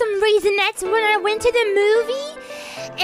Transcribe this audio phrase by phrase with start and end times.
[0.00, 2.40] Some Raisinets when I went to the movie.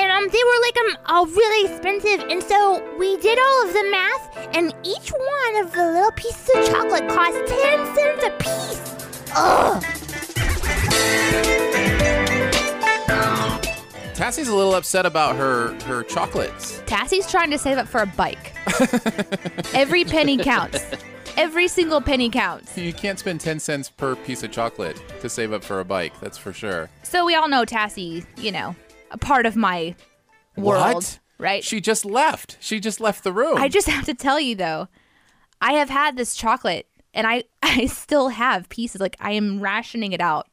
[0.01, 2.21] And um, they were like um, all really expensive.
[2.31, 6.49] And so we did all of the math, and each one of the little pieces
[6.55, 8.81] of chocolate cost 10 cents a piece.
[9.37, 9.85] Ugh.
[14.15, 16.81] Tassie's a little upset about her her chocolates.
[16.87, 18.55] Tassie's trying to save up for a bike.
[19.75, 20.83] Every penny counts.
[21.37, 22.77] Every single penny counts.
[22.79, 26.19] You can't spend 10 cents per piece of chocolate to save up for a bike,
[26.21, 26.89] that's for sure.
[27.03, 28.75] So we all know Tassie, you know,
[29.11, 29.95] a part of my
[30.57, 31.19] world, What?
[31.39, 31.63] right?
[31.63, 32.57] She just left.
[32.61, 33.59] She just left the room.
[33.59, 34.89] I just have to tell you though,
[35.61, 39.01] I have had this chocolate and I I still have pieces.
[39.01, 40.47] Like I am rationing it out.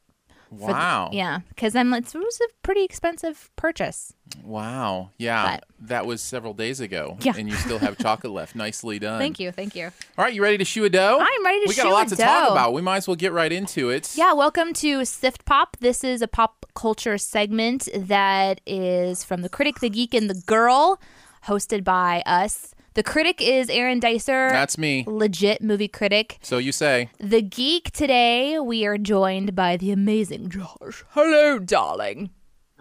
[0.58, 1.10] For the- Wow.
[1.12, 1.92] yeah, because I'm.
[1.94, 4.12] It was a pretty expensive purchase.
[4.42, 5.10] Wow.
[5.18, 5.56] Yeah.
[5.56, 7.18] But- that was several days ago.
[7.20, 7.34] Yeah.
[7.36, 8.54] And you still have chocolate left.
[8.56, 9.18] Nicely done.
[9.20, 9.86] Thank you, thank you.
[10.16, 11.18] All right, you ready to shoe a dough?
[11.20, 12.72] I'm ready to We got shoe a a lot to talk about.
[12.72, 14.12] We might as well get right into it.
[14.16, 15.76] Yeah, welcome to Sift Pop.
[15.80, 20.40] This is a pop culture segment that is from the critic, the geek, and the
[20.46, 21.00] girl,
[21.46, 22.74] hosted by us.
[22.94, 24.50] The critic is Aaron Dicer.
[24.50, 25.04] That's me.
[25.06, 26.38] legit movie critic.
[26.42, 27.10] So you say.
[27.18, 31.04] The geek today, we are joined by the amazing Josh.
[31.10, 32.30] Hello, darling.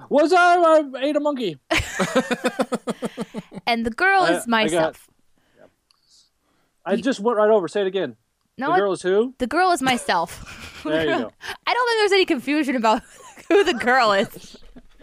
[0.10, 0.56] Was I?
[0.58, 1.58] I ate a monkey.
[3.66, 5.10] And the girl I- is I got- myself.
[6.86, 7.68] I just went right over.
[7.70, 8.18] Say it again.
[8.58, 9.34] No, the I- girl is who?
[9.38, 10.60] the girl is myself.
[10.84, 11.32] There you go.
[11.66, 13.02] I don't think there's any confusion about
[13.48, 14.58] who the girl is.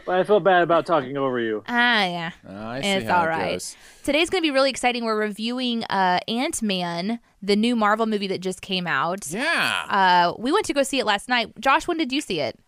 [0.06, 1.62] But I feel bad about talking over you.
[1.68, 2.30] Ah, yeah.
[2.48, 3.52] I see It's how all it right.
[3.52, 3.76] goes.
[4.04, 5.04] Today's going to be really exciting.
[5.04, 9.30] We're reviewing uh, Ant Man, the new Marvel movie that just came out.
[9.30, 9.84] Yeah.
[9.88, 11.58] Uh, we went to go see it last night.
[11.60, 12.58] Josh, when did you see it?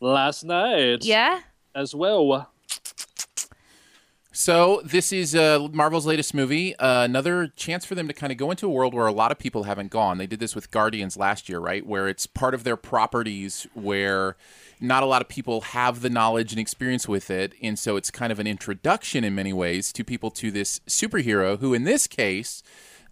[0.00, 1.04] Last night.
[1.04, 1.40] Yeah.
[1.74, 2.50] As well.
[4.32, 6.74] So this is uh, Marvel's latest movie.
[6.76, 9.32] Uh, another chance for them to kind of go into a world where a lot
[9.32, 10.18] of people haven't gone.
[10.18, 11.84] They did this with Guardians last year, right?
[11.84, 14.36] Where it's part of their properties where
[14.80, 18.10] not a lot of people have the knowledge and experience with it, and so it's
[18.10, 21.58] kind of an introduction in many ways to people to this superhero.
[21.58, 22.62] Who, in this case,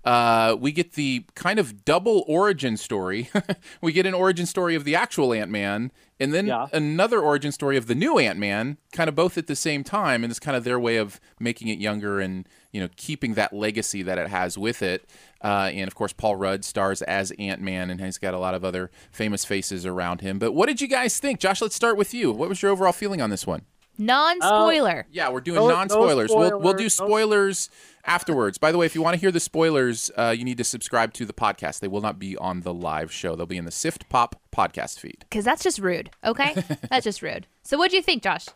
[0.09, 3.29] uh, we get the kind of double origin story.
[3.83, 6.67] we get an origin story of the actual Ant Man, and then Yeah.
[6.73, 10.25] another origin story of the new Ant Man, kind of both at the same time.
[10.25, 13.53] And it's kind of their way of making it younger and you know keeping that
[13.53, 15.05] legacy that it has with it.
[15.45, 18.55] Uh, and of course, Paul Rudd stars as Ant Man, and he's got a lot
[18.55, 20.39] of other famous faces around him.
[20.39, 21.61] But what did you guys think, Josh?
[21.61, 22.33] Let's start with you.
[22.33, 23.63] What was your overall feeling on this one?
[24.01, 25.07] Non spoiler.
[25.11, 26.31] Yeah, we're doing No- no non-spoilers.
[26.31, 27.71] we'll we'll do spoilers, no- spoilers
[28.09, 28.59] afterwards.
[28.59, 31.13] By the way, if you want to hear the spoilers, uh, you need to subscribe
[31.15, 31.81] to the podcast.
[31.81, 33.37] They will not be on the live show.
[33.37, 35.19] They'll be in the Sift Pop podcast feed.
[35.21, 36.11] Because that's just rude.
[36.25, 36.55] Okay?
[36.91, 37.47] that's just rude.
[37.63, 38.47] So, what do you think, Josh?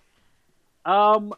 [0.85, 1.35] Um,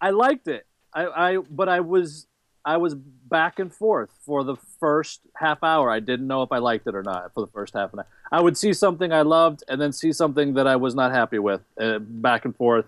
[0.00, 0.66] I liked it.
[0.92, 2.26] I, I, but I was,
[2.64, 5.90] I was back and forth for the first half hour.
[5.90, 8.06] I didn't know if I liked it or not for the first half an hour.
[8.30, 11.38] I would see something I loved and then see something that I was not happy
[11.38, 12.86] with, uh, back and forth.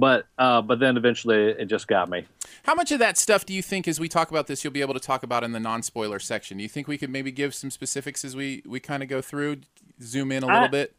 [0.00, 2.26] But, uh, but then eventually it just got me.
[2.64, 4.80] How much of that stuff do you think, as we talk about this, you'll be
[4.80, 6.56] able to talk about in the non-spoiler section?
[6.56, 9.20] Do you think we could maybe give some specifics as we we kind of go
[9.20, 9.58] through,
[10.02, 10.96] zoom in a little I- bit?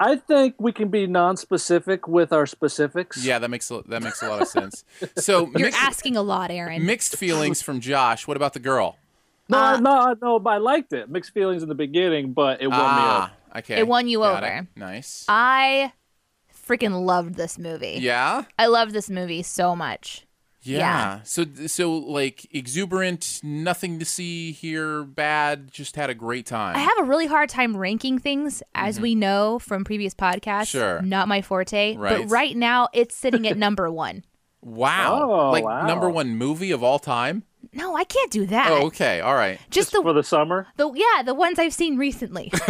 [0.00, 3.24] I think we can be non-specific with our specifics.
[3.24, 4.84] Yeah, that makes a, that makes a lot of sense.
[5.16, 6.84] So You're mixed, asking a lot, Aaron.
[6.84, 8.26] mixed feelings from Josh.
[8.26, 8.98] What about the girl?
[9.48, 10.38] No, Uh, no, no.
[10.40, 11.08] But I liked it.
[11.08, 13.58] Mixed feelings in the beginning, but it won me Ah, over.
[13.60, 13.78] okay.
[13.78, 14.52] It won you Got over.
[14.58, 14.66] it.
[14.74, 15.26] Nice.
[15.28, 15.92] I
[16.66, 17.98] freaking loved this movie.
[18.00, 18.44] yeah.
[18.58, 20.26] I love this movie so much.
[20.62, 20.78] Yeah.
[20.78, 21.20] Yeah.
[21.24, 26.74] So so like exuberant, nothing to see here, bad, just had a great time.
[26.74, 30.40] I have a really hard time ranking things, as we know from previous podcasts.
[30.40, 30.78] Mm-hmm.
[30.78, 31.02] Sure.
[31.02, 31.96] Not my forte.
[31.96, 32.22] Right.
[32.22, 34.24] But right now, it's sitting at number one.
[34.62, 35.20] wow.
[35.22, 35.86] Oh, like wow.
[35.86, 38.70] number 1 movie of all time No, I can't do that.
[38.70, 39.20] Oh, okay.
[39.20, 39.58] All right.
[39.70, 40.66] Just the for the summer.
[40.76, 42.52] the yeah, the ones I've seen recently.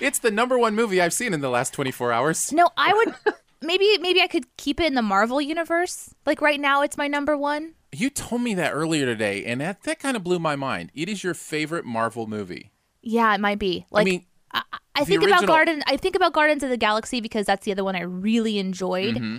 [0.00, 2.52] It's the number one movie I've seen in the last 24 hours.
[2.52, 3.14] no, I would
[3.62, 6.14] maybe maybe I could keep it in the Marvel universe.
[6.26, 7.74] Like right now it's my number 1.
[7.92, 10.90] You told me that earlier today, and that, that kind of blew my mind.
[10.94, 12.72] It is your favorite Marvel movie.
[13.02, 13.84] Yeah, it might be.
[13.90, 14.62] Like I mean, I,
[14.94, 15.82] I the think about original- Garden.
[15.86, 19.16] I think about Gardens of the Galaxy because that's the other one I really enjoyed.
[19.16, 19.38] Mm-hmm.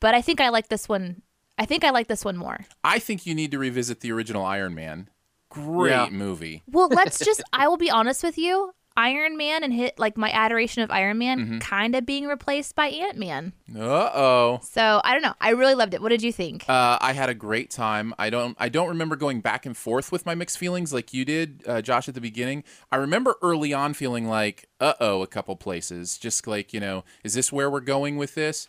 [0.00, 1.22] But I think I like this one.
[1.62, 2.58] I think I like this one more.
[2.82, 5.08] I think you need to revisit the original Iron Man.
[5.48, 6.08] Great Yeah.
[6.10, 6.64] movie.
[6.66, 7.40] Well, let's just.
[7.52, 8.72] I will be honest with you.
[8.96, 11.58] Iron Man and hit like my adoration of Iron Man Mm-hmm.
[11.60, 13.52] kind of being replaced by Ant Man.
[13.74, 13.80] Uh
[14.12, 14.60] oh.
[14.64, 15.32] So I don't know.
[15.40, 16.02] I really loved it.
[16.02, 16.68] What did you think?
[16.68, 18.12] Uh, I had a great time.
[18.18, 18.56] I don't.
[18.60, 21.80] I don't remember going back and forth with my mixed feelings like you did, uh,
[21.80, 22.64] Josh, at the beginning.
[22.90, 26.18] I remember early on feeling like, "Uh oh," a couple places.
[26.18, 28.68] Just like you know, is this where we're going with this?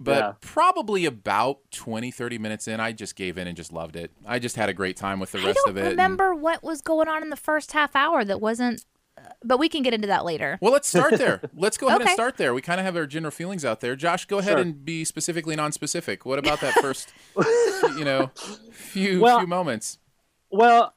[0.00, 0.32] But Yeah.
[0.40, 4.10] probably about 20, 30 minutes in, I just gave in and just loved it.
[4.26, 5.82] I just had a great time with the I rest don't of it.
[5.82, 8.84] and- remember what was going on in the first half hour that wasn't.
[9.16, 10.58] uh, But we can get into that later.
[10.60, 11.40] Well, let's start there.
[11.54, 12.52] Let's go ahead and start there.
[12.52, 13.94] We kind of have our general feelings out there.
[13.94, 14.60] Josh, go ahead Sure.
[14.60, 16.26] and be specifically non-specific.
[16.26, 17.12] What about that first,
[17.96, 18.32] you know,
[18.72, 19.98] few Well- few moments?
[20.50, 20.92] Well,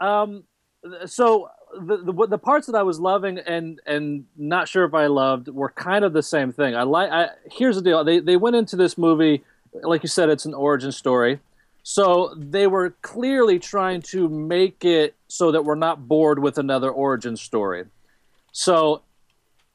[0.00, 0.44] um,
[1.06, 5.06] so the, the the parts that I was loving and and not sure if I
[5.06, 6.74] loved were kind of the same thing.
[6.74, 7.10] I like.
[7.10, 8.04] I here's the deal.
[8.04, 9.44] They they went into this movie,
[9.82, 11.40] like you said, it's an origin story.
[11.82, 16.90] So they were clearly trying to make it so that we're not bored with another
[16.90, 17.84] origin story.
[18.52, 19.02] So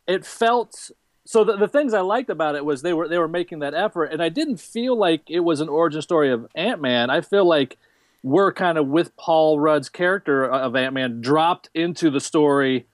[0.08, 0.92] it felt
[1.26, 3.74] so the, the things I liked about it was they were they were making that
[3.74, 7.10] effort, and I didn't feel like it was an origin story of Ant Man.
[7.10, 7.78] I feel like
[8.24, 12.88] we're kind of with Paul Rudd's character of Ant Man dropped into the story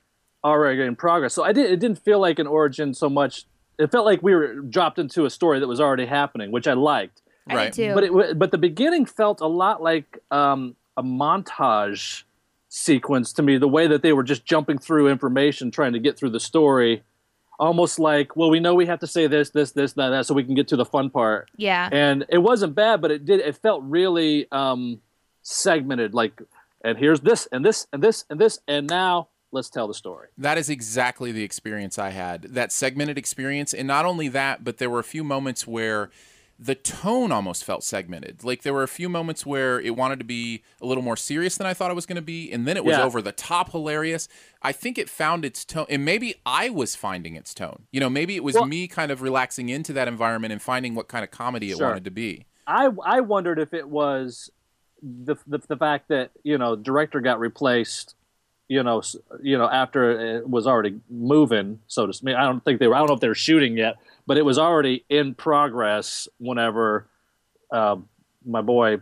[0.44, 1.34] already in progress.
[1.34, 3.46] So I did it didn't feel like an origin so much.
[3.78, 6.74] It felt like we were dropped into a story that was already happening, which I
[6.74, 7.22] liked.
[7.50, 7.74] I Right.
[7.74, 7.94] did too.
[7.94, 12.24] But it but the beginning felt a lot like um, a montage
[12.70, 13.58] sequence to me.
[13.58, 17.04] The way that they were just jumping through information, trying to get through the story,
[17.60, 20.34] almost like, well, we know we have to say this, this, this, that, that, so
[20.34, 21.50] we can get to the fun part.
[21.58, 21.90] yeah.
[21.92, 23.40] And it wasn't bad, but it did.
[23.42, 25.02] It felt really um,
[25.50, 26.14] segmented.
[26.14, 26.42] Like,
[26.84, 30.28] and here's this, and this, and this, and this, and now let's tell the story.
[30.38, 32.44] That is exactly the experience I had.
[32.44, 33.74] That segmented experience.
[33.74, 36.10] And not only that, but there were a few moments where
[36.62, 38.44] the tone almost felt segmented.
[38.44, 41.58] Like there were a few moments where it wanted to be a little more serious
[41.58, 42.52] than I thought it was going to be.
[42.52, 43.04] And then it was Yeah.
[43.04, 44.28] over the top hilarious.
[44.62, 45.86] I think it found its tone.
[45.90, 47.84] And maybe I was finding its tone.
[47.94, 50.96] You know, maybe it was Well- me kind of relaxing into that environment and finding
[50.96, 51.88] what kind of comedy it Sure.
[51.88, 52.46] wanted to be.
[52.68, 54.52] I I wondered if it was
[55.02, 58.16] the the, the fact that you know director got replaced,
[58.68, 59.02] you know,
[59.42, 62.36] you know after it was already moving, so to speak.
[62.36, 62.96] I don't think they were.
[62.96, 67.08] I don't know if they were shooting yet, but it was already in progress whenever
[67.72, 68.08] um,
[68.46, 68.98] my boy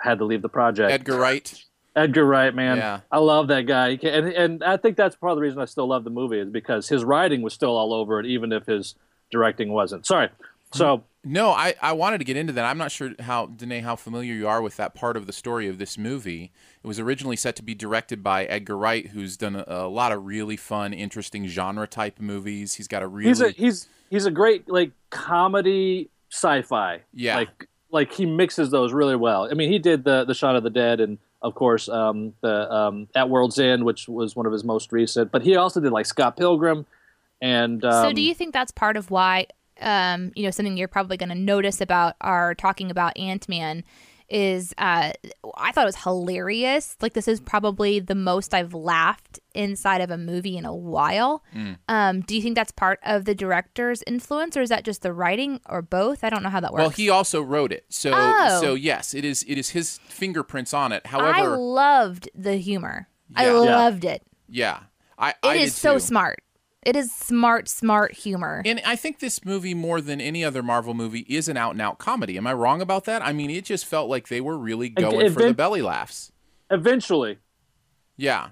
[0.00, 0.92] had to leave the project.
[0.92, 1.64] Edgar Wright.
[1.96, 3.00] Edgar Wright, man, Yeah.
[3.10, 5.88] I love that guy, and and I think that's part of the reason I still
[5.88, 8.94] love the movie is because his writing was still all over it, even if his
[9.30, 10.06] directing wasn't.
[10.06, 10.28] Sorry.
[10.72, 12.64] So No, I, I wanted to get into that.
[12.64, 15.68] I'm not sure how Danae how familiar you are with that part of the story
[15.68, 16.52] of this movie.
[16.82, 20.12] It was originally set to be directed by Edgar Wright, who's done a, a lot
[20.12, 22.74] of really fun, interesting genre type movies.
[22.74, 27.00] He's got a really he's a he's he's a great like comedy sci-fi.
[27.12, 27.36] Yeah.
[27.36, 29.48] Like like he mixes those really well.
[29.50, 32.72] I mean, he did the the Shaun of the Dead and of course um, the
[32.72, 35.32] um, At World's End, which was one of his most recent.
[35.32, 36.86] But he also did like Scott Pilgrim,
[37.40, 39.46] and um, so do you think that's part of why
[39.80, 43.84] um, you know something you're probably going to notice about our talking about ant-man
[44.28, 45.10] is uh,
[45.56, 50.08] i thought it was hilarious like this is probably the most i've laughed inside of
[50.10, 51.78] a movie in a while Mm.
[51.88, 55.12] um, do you think that's part of the director's influence or is that just the
[55.12, 57.84] writing or both i don't know how that works well, he also wrote it.
[57.88, 58.58] So Oh.
[58.60, 61.06] so yes, it is it is his fingerprints on it.
[61.06, 63.52] However, I loved the humor i Yeah.
[63.64, 63.76] Yeah.
[63.76, 64.80] loved it yeah.
[65.18, 66.00] I It I is did so too.
[66.00, 66.38] smart
[66.82, 70.94] it is smart smart humor And I think this movie, more than any other Marvel
[70.94, 72.36] movie, is an out and out comedy.
[72.38, 73.22] Am I wrong about that?
[73.22, 76.32] I mean, it just felt like they were really going for the belly laughs.
[76.70, 77.38] eventually,
[78.16, 78.48] Yeah.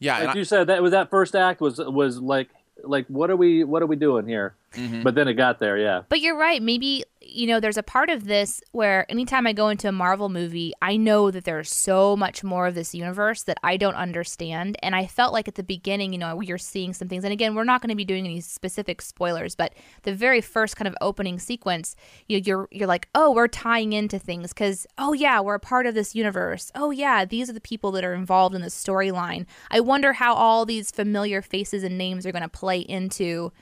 [0.00, 0.16] Yeah.
[0.16, 2.48] and like I- you said, that was that first act was was like
[2.82, 4.54] like what are we what are we doing here?
[4.74, 5.02] Mm-hmm.
[5.02, 6.02] But then it got there, yeah.
[6.08, 6.62] But you're right.
[6.62, 10.28] Maybe, you know, there's a part of this where anytime I go into a Marvel
[10.28, 14.76] movie, I know that there's so much more of this universe that I don't understand.
[14.82, 17.24] And I felt like at the beginning, you know, you're seeing some things.
[17.24, 20.76] And again, we're not going to be doing any specific spoilers, but the very first
[20.76, 21.96] kind of opening sequence,
[22.28, 25.86] you you're you're like, oh, we're tying into things because, oh yeah, we're a part
[25.86, 26.70] of this universe.
[26.74, 29.46] Oh yeah, these are the people that are involved in the storyline.
[29.70, 33.52] I wonder how all these familiar faces and names are going to play into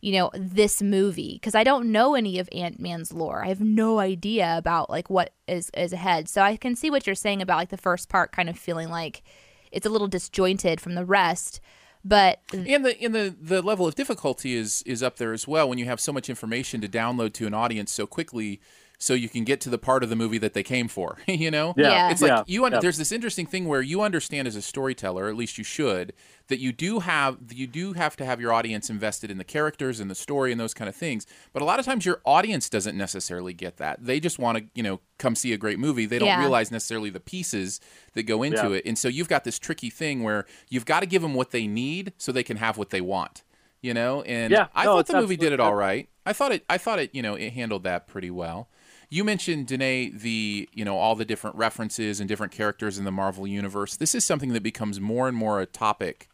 [0.00, 3.44] you know, this movie because I don't know any of Ant Man's lore.
[3.44, 6.28] I have no idea about like what is is ahead.
[6.28, 8.88] So I can see what you're saying about like the first part kind of feeling
[8.88, 9.22] like
[9.70, 11.60] it's a little disjointed from the rest.
[12.02, 15.68] But and the and the the level of difficulty is is up there as well
[15.68, 18.60] when you have so much information to download to an audience so quickly
[19.02, 21.50] so you can get to the part of the movie that they came for you
[21.50, 21.88] know Yeah.
[21.90, 22.10] Yeah.
[22.10, 22.42] it's like Yeah.
[22.46, 22.80] you under, Yeah.
[22.82, 26.12] there's this interesting thing where you understand as a storyteller at least you should
[26.48, 30.00] that you do have you do have to have your audience invested in the characters
[30.00, 32.68] and the story and those kind of things but a lot of times your audience
[32.68, 36.04] doesn't necessarily get that they just want to you know come see a great movie
[36.06, 36.38] they don't Yeah.
[36.40, 37.80] realize necessarily the pieces
[38.12, 38.76] that go into Yeah.
[38.76, 41.50] it and so you've got this tricky thing where you've got to give them what
[41.52, 43.42] they need so they can have what they want
[43.80, 46.52] you know and Yeah, i no, thought the movie did it all right i thought
[46.52, 48.68] it i thought it you know it handled that pretty well
[49.10, 53.12] you mentioned Danae the you know all the different references and different characters in the
[53.12, 53.96] Marvel universe.
[53.96, 56.28] This is something that becomes more and more a topic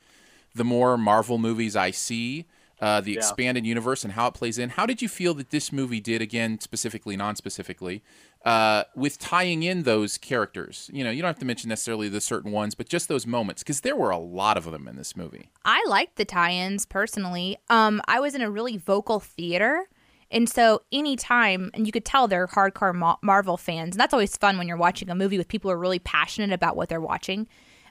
[0.56, 2.46] the more Marvel movies I see,
[2.80, 4.70] uh, the expanded universe and how it plays in.
[4.70, 8.02] How did you feel that this movie did again, specifically, non-specifically,
[8.44, 10.90] uh, with tying in those characters?
[10.92, 13.62] You know, you don't have to mention necessarily the certain ones, but just those moments
[13.62, 15.50] because there were a lot of them in this movie.
[15.64, 17.58] I liked the tie-ins personally.
[17.68, 19.88] Um, I was in a really vocal theater,
[20.30, 24.36] and so anytime, and you could tell they're hardcore Ma- Marvel fans, and that's always
[24.36, 27.00] fun when you're watching a movie with people who are really passionate about what they're
[27.00, 27.46] watching.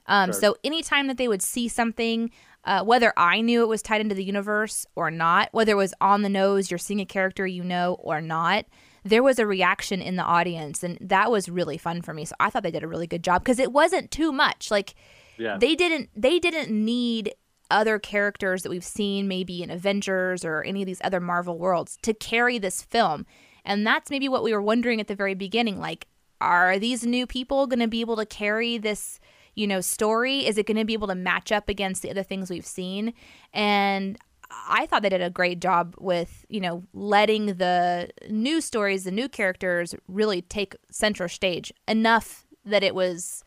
[0.06, 2.30] Um, So anytime that they would see something,
[2.64, 5.94] uh, whether I knew it was tied into the universe or not, whether it was
[6.00, 8.66] on the nose, you're seeing a character you know or not,
[9.04, 12.24] there was a reaction in the audience, and that was really fun for me.
[12.24, 14.70] So I thought they did a really good job because it wasn't too much.
[14.70, 14.94] Like
[15.38, 15.58] Yeah.
[15.58, 17.34] they didn't they didn't need
[17.70, 21.98] other characters that we've seen maybe in Avengers or any of these other Marvel worlds
[22.02, 23.26] to carry this film.
[23.64, 26.06] And that's maybe what we were wondering at the very beginning like
[26.40, 29.18] are these new people going to be able to carry this
[29.54, 32.22] you know story is it going to be able to match up against the other
[32.22, 33.14] things we've seen
[33.54, 34.18] and
[34.50, 39.10] I thought they did a great job with, you know, letting the new stories, the
[39.10, 43.42] new characters really take center stage enough that it was,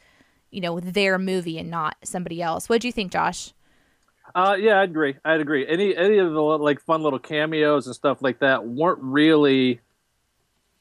[0.52, 2.70] you know, their movie and not somebody else.
[2.70, 3.54] What do you think, Josh?
[4.36, 5.16] Uh, yeah, I'd agree.
[5.24, 5.68] I'd agree.
[5.68, 9.80] Any any of the like fun little cameos and stuff like that weren't really,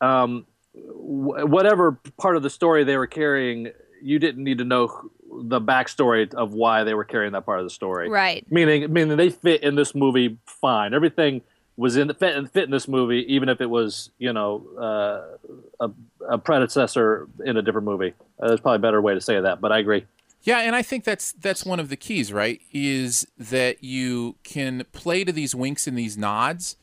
[0.00, 3.72] um, wh- whatever part of the story they were carrying.
[4.02, 7.66] You didn't need to know the backstory of why they were carrying that part of
[7.66, 8.08] the story.
[8.08, 8.46] Right.
[8.50, 10.94] Meaning, meaning they fit in this movie fine.
[10.94, 11.42] Everything
[11.76, 15.90] was in fit, fit in this movie, even if it was you know uh, a,
[16.28, 18.14] a predecessor in a different movie.
[18.40, 20.04] Uh, there's probably a better way to say that, but I agree.
[20.42, 22.60] Yeah, and I think that's that's one of the keys, right?
[22.72, 26.76] Is that you can play to these winks and these nods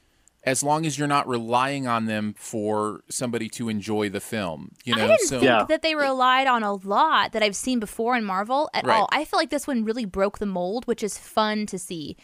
[0.43, 4.71] as long as you're not relying on them for somebody to enjoy the film.
[4.83, 5.65] You know, I didn't so think Yeah.
[5.67, 8.95] that they relied on a lot that I've seen before in Marvel at Right.
[8.99, 9.09] all.
[9.11, 12.15] I feel like this one really broke the mold, which is fun to see.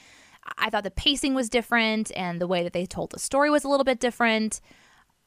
[0.58, 3.64] I thought the pacing was different and the way that they told the story was
[3.64, 4.62] a little bit different.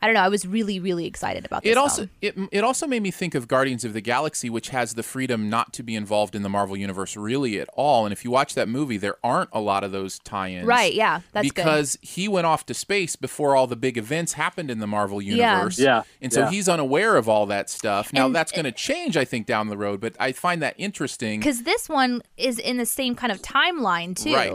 [0.04, 0.20] I don't know.
[0.20, 1.70] I was really, really excited about this.
[1.72, 2.48] it also film.
[2.52, 5.48] it, it also made me think of Guardians of the Galaxy, which has the freedom
[5.48, 8.04] not to be involved in the Marvel universe really at all.
[8.04, 11.20] And if you watch that movie, there aren't a lot of those tie-ins, Right, yeah,
[11.32, 11.54] that's good.
[11.54, 15.22] because he went off to space before all the big events happened in the Marvel
[15.22, 15.54] Yeah.
[15.54, 15.78] universe.
[15.78, 16.50] Yeah, and so yeah.
[16.50, 18.12] he's unaware of all that stuff.
[18.12, 20.00] Now And- that's going to change, I think, down the road.
[20.00, 21.40] But I find that interesting.
[21.40, 24.34] because this one is in the same kind of timeline too.
[24.34, 24.52] Right.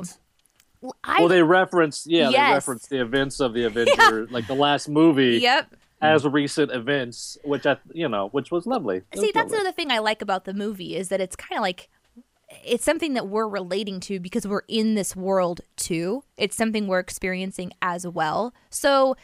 [1.04, 2.48] I, Well, they referenced, yeah, Yes.
[2.50, 5.76] they referenced the events of the Avenger, like the last movie, Yep.
[6.02, 8.98] as recent events, which I, you know, which was lovely.
[8.98, 9.58] It was See, that's lovely.
[9.60, 11.90] another thing I like about the movie is that it's kind of like
[12.66, 16.24] it's something that we're relating to because we're in this world too.
[16.38, 18.54] It's something we're experiencing as well.
[18.72, 19.16] So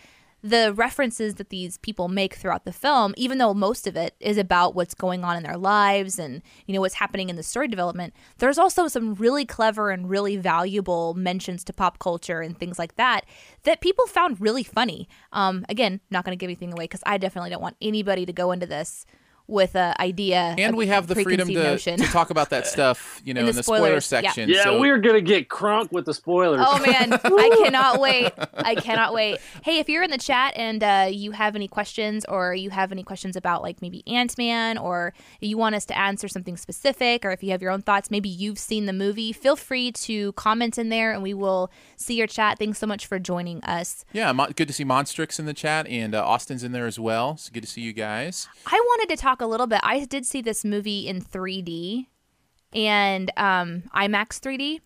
[0.45, 4.37] the references that these people make throughout the film, even though most of it is
[4.37, 7.67] about what's going on in their lives and you know what's happening in the story
[7.67, 12.77] development, there's also some really clever and really valuable mentions to pop culture and things
[12.77, 13.25] like that
[13.63, 15.09] that people found really funny.
[15.31, 18.33] Um, again, not going to give anything away because I definitely don't want anybody to
[18.33, 19.07] go into this
[19.47, 23.21] with a idea and a we have the freedom to, to talk about that stuff,
[23.23, 24.21] you know, In in the the, spoiler spoilers, yeah.
[24.21, 24.49] section.
[24.49, 26.61] Yeah, so- we're gonna get crunk with the spoilers.
[26.67, 28.31] Oh man, I cannot wait.
[28.55, 29.39] I cannot wait.
[29.63, 32.91] Hey, if you're in the chat and uh, you have any questions or you have
[32.91, 37.23] any questions about like maybe Ant Man or you want us to answer something specific
[37.25, 40.31] or if you have your own thoughts, maybe you've seen the movie, feel free to
[40.33, 42.57] comment in there and we will see your chat.
[42.59, 44.05] Thanks so much for joining us.
[44.13, 46.99] Yeah, mo- good to see Monstrix in the chat, and uh, Austin's in there as
[46.99, 47.37] well.
[47.37, 48.47] So good to see you guys.
[48.65, 49.79] I wanted to talk a little bit.
[49.83, 52.07] I did see this movie in 3D
[52.73, 54.79] and um, IMAX 3D.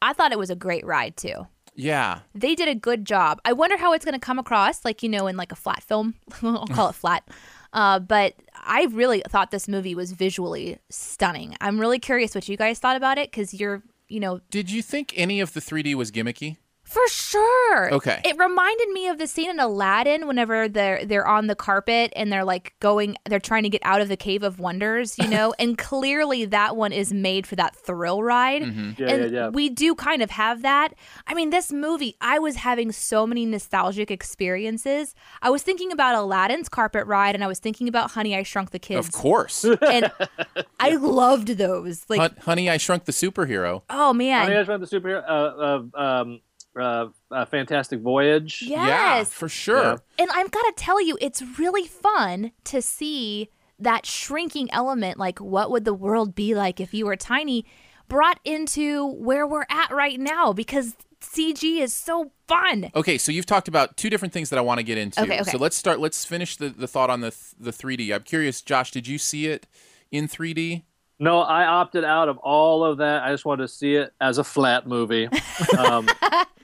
[0.00, 1.46] I thought it was a great ride too.
[1.74, 3.40] Yeah, they did a good job.
[3.46, 5.82] I wonder how it's going to come across, like you know, in like a flat
[5.82, 6.14] film.
[6.42, 7.26] I'll call it flat.
[7.72, 11.56] Uh, but I really thought this movie was visually stunning.
[11.60, 14.82] I'm really curious what you guys thought about it because you're, you know, Did you
[14.82, 16.58] think any of the 3D was gimmicky?
[16.92, 17.94] For sure.
[17.94, 18.20] Okay.
[18.22, 22.30] It reminded me of the scene in Aladdin whenever they're they're on the carpet and
[22.30, 25.54] they're like going they're trying to get out of the cave of wonders, you know?
[25.58, 28.60] and clearly that one is made for that thrill ride.
[28.62, 29.48] Yeah, and yeah, yeah.
[29.48, 30.92] we do kind of have that.
[31.26, 35.14] I mean, this movie, I was having so many nostalgic experiences.
[35.40, 38.70] I was thinking about Aladdin's carpet ride and I was thinking about Honey I Shrunk
[38.70, 39.06] the Kids.
[39.08, 39.64] Of course.
[39.64, 40.12] And
[40.78, 42.04] I loved those.
[42.10, 43.80] Like, Hun- Honey, I Shrunk the Superhero.
[43.88, 44.42] oh man.
[44.42, 46.40] Honey I Shrunk the superhero uh, uh, um,
[46.78, 48.62] uh, uh, Fantastic Voyage.
[48.62, 48.70] yes.
[48.70, 49.82] Yeah, for sure.
[49.82, 49.96] Yeah.
[50.18, 55.18] And I've got to tell you, it's really fun to see that shrinking element.
[55.18, 57.64] Like, what would the world be like if you were tiny?
[58.08, 62.90] Brought into where we're at right now because CG is so fun.
[62.94, 65.22] Okay, so you've talked about two different things that I want to get into.
[65.22, 65.50] Okay, okay.
[65.50, 66.00] So let's start.
[66.00, 68.14] Let's finish the, the thought on the th- the 3D.
[68.14, 68.90] I'm curious, Josh.
[68.90, 69.66] Did you see it
[70.10, 70.82] in 3D?
[71.18, 73.22] No, I opted out of all of that.
[73.22, 75.28] I just wanted to see it as a flat movie,
[75.78, 76.08] um,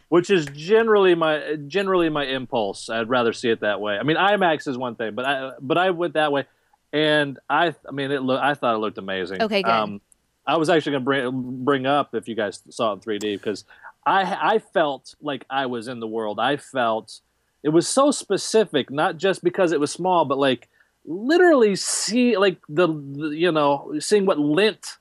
[0.09, 2.89] which is generally my generally my impulse.
[2.89, 3.99] I'd rather see it that way.
[3.99, 6.45] I mean, IMAX is one thing, but I but I went that way,
[6.93, 8.23] and I I mean it.
[8.23, 9.43] Look, I thought it looked amazing.
[9.43, 9.71] Okay, good.
[9.71, 10.01] Um,
[10.47, 13.35] I was actually going to bring bring up if you guys saw it in 3D
[13.35, 13.65] because
[14.07, 16.41] I I felt like I was in the world.
[16.41, 17.21] I felt
[17.63, 20.69] it was so specific, not just because it was small, but like
[21.05, 24.97] literally see like the, the you know seeing what lint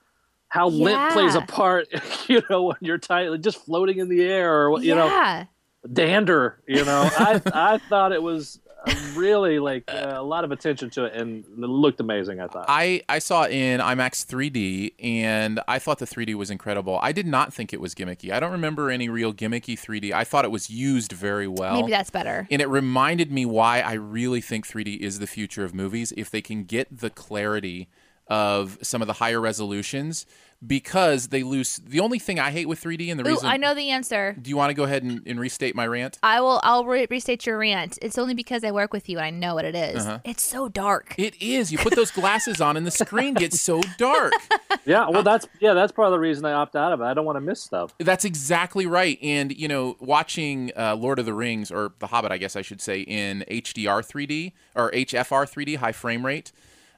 [0.50, 1.88] how lint plays a part
[2.28, 5.46] you know when you're tight like just floating in the air or what you know
[5.92, 10.52] dander you know i i thought it was uh, really like uh, a lot of
[10.52, 14.26] attention to it and it looked amazing i thought I, I saw it in IMAX
[14.26, 17.00] 3D, and I thought the 3D was incredible.
[17.02, 18.32] I did not think it was gimmicky.
[18.32, 20.12] I don't remember any real gimmicky 3D.
[20.12, 21.76] I thought it was used very well.
[21.76, 22.48] Maybe that's better.
[22.52, 26.30] And it reminded me why I really think 3D is the future of movies if
[26.30, 27.88] they can get the clarity
[28.30, 30.26] of some of the higher resolutions
[30.66, 31.78] because they lose.
[31.86, 33.48] The only thing I hate with 3D and the Ooh, reason.
[33.48, 34.36] I know the answer.
[34.42, 36.18] Do you want to go ahead and, and restate my rant?
[36.24, 36.60] I will.
[36.64, 38.00] I'll re- restate your rant.
[38.02, 40.06] It's only because I work with you and I know what it is.
[40.06, 40.20] Uh-huh.
[40.24, 41.14] It's so dark.
[41.18, 41.72] It is.
[41.72, 44.34] You put those glasses on and the screen gets so dark.
[44.86, 47.14] yeah well that's yeah that's part of the reason i opt out of it i
[47.14, 49.18] don't want to miss stuff That's exactly right.
[49.22, 52.62] And, you know, watching uh, Lord of the Rings, or The Hobbit, I guess I
[52.62, 56.52] should say, in HDR 3D or HFR 3D, high frame rate,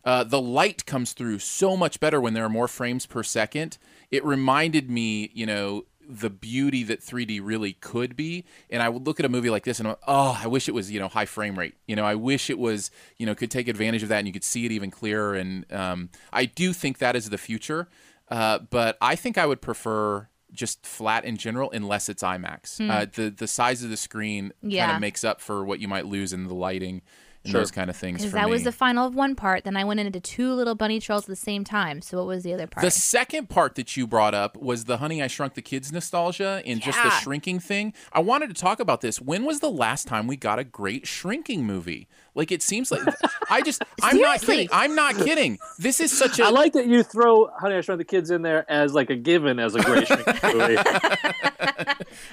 [0.10, 3.78] uh, the light comes through so much better when there are more frames per second.
[4.10, 5.86] It reminded me, you know,
[6.26, 8.44] the beauty that 3D really could be.
[8.72, 10.74] And I would look at a movie like this and I'm, oh, I wish it
[10.74, 11.76] was, you know, high frame rate.
[11.88, 14.34] You know, I wish it was, you know, could take advantage of that and you
[14.34, 15.36] could see it even clearer.
[15.36, 17.88] And um, I do think that is the future.
[18.30, 22.64] Uh, but I think I would prefer just flat in general unless it's IMAX.
[22.90, 24.96] Uh, the the size of the screen kind Hmm.
[24.96, 27.04] Of makes up for what you might lose in the lighting
[27.44, 27.62] and Sure.
[27.62, 28.20] those kind of things.
[28.20, 28.52] Because that me.
[28.52, 29.64] was the final of one part.
[29.64, 32.02] Then I went into two little bunny trolls at the same time.
[32.02, 32.84] So what was the other part?
[32.84, 36.62] The second part that you brought up was the Honey I Shrunk the Kids nostalgia
[36.66, 37.94] and just the shrinking thing.
[38.12, 39.22] I wanted to talk about this.
[39.22, 42.08] When was the last time we got a great shrinking movie?
[42.40, 43.02] Like it seems like
[43.50, 44.70] I just I'm not kidding.
[44.72, 45.60] I'm not kidding.
[45.78, 48.44] This is such a i like that you throw honey i shrunk the kids in
[48.44, 50.78] there as like a given as a great shrinking movie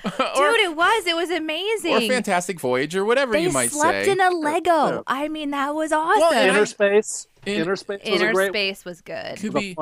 [0.04, 1.06] or, Dude, it was.
[1.06, 1.92] It was amazing.
[1.94, 4.12] or Fantastic Voyage or whatever they you might slept say.
[4.12, 5.02] in a Lego.
[5.08, 6.20] I mean, that was awesome.
[6.20, 9.38] Well, and I- inner space In- inner space was Inner a great space was good.
[9.38, 9.76] Could was be.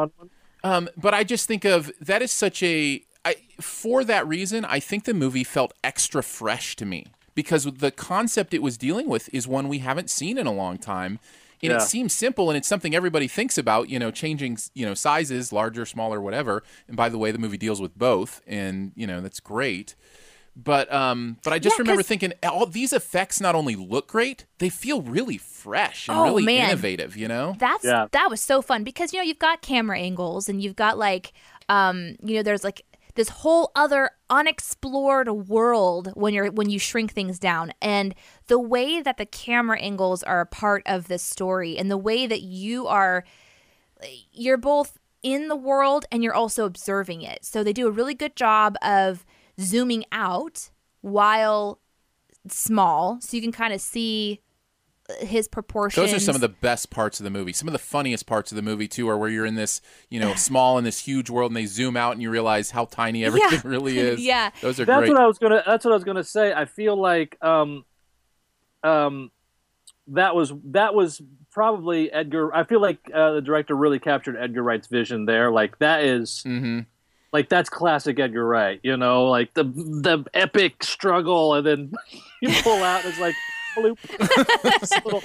[0.64, 4.64] Um, but I just think of that is such a I, for that reason.
[4.64, 9.08] I think the movie felt extra fresh to me because the concept it was dealing
[9.08, 11.18] with is one we haven't seen in a long time,
[11.62, 11.76] and Yeah.
[11.78, 13.88] it seems simple and it's something everybody thinks about.
[13.88, 16.62] You know, changing you know sizes, larger, smaller, whatever.
[16.88, 19.94] And by the way, the movie deals with both, and you know that's great.
[20.56, 24.06] But um, but I just Yeah, remember 'cause- thinking all these effects not only look
[24.06, 26.68] great, they feel really fresh and Oh, really man.
[26.70, 27.16] innovative.
[27.16, 28.06] You know, That's Yeah.
[28.12, 31.32] that was so fun because you know you've got camera angles and you've got like
[31.68, 32.82] um you know there's like
[33.14, 38.14] this whole other unexplored world when you're when you shrink things down and
[38.48, 42.26] the way that the camera angles are a part of this story and the way
[42.26, 43.24] that you are
[44.32, 47.44] you're both in the world and you're also observing it.
[47.44, 49.24] So they do a really good job of
[49.58, 51.80] zooming out while
[52.48, 54.40] small so you can kind of see
[55.20, 56.10] his proportions.
[56.10, 57.52] Those are some of the best parts of the movie.
[57.52, 60.18] Some of the funniest parts of the movie too are where you're in this, you
[60.18, 63.24] know, small in this huge world, and they zoom out and you realize how tiny
[63.24, 64.20] everything really is.
[64.24, 64.50] Yeah.
[64.62, 65.08] those are That's great.
[65.10, 65.62] what I was gonna.
[65.66, 66.52] That's what I was gonna say.
[66.54, 67.84] I feel like um,
[68.82, 69.30] um,
[70.08, 72.54] that was that was probably Edgar.
[72.54, 75.50] I feel like uh, the director really captured Edgar Wright's vision there.
[75.50, 76.80] Like that is hmm
[77.32, 78.80] like that's classic Edgar Wright.
[78.82, 81.92] You know, like the the epic struggle, and then
[82.40, 83.04] you pull out.
[83.04, 83.34] And it's like.
[83.76, 83.98] Bloop.
[85.04, 85.22] Little,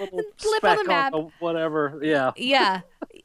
[0.00, 1.12] little Blip on the map.
[1.40, 2.00] whatever.
[2.02, 2.32] Yeah.
[2.36, 2.80] yeah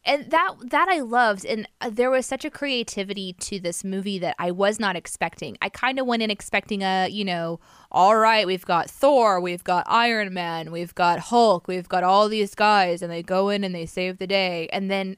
[0.05, 4.19] and that that I loved, and uh, there was such a creativity to this movie
[4.19, 5.57] that I was not expecting.
[5.61, 7.59] I kind of went in expecting a, you know,
[7.91, 12.29] all right, we've got Thor, we've got Iron Man, we've got Hulk, we've got all
[12.29, 15.17] these guys, and they go in and they save the day, and then,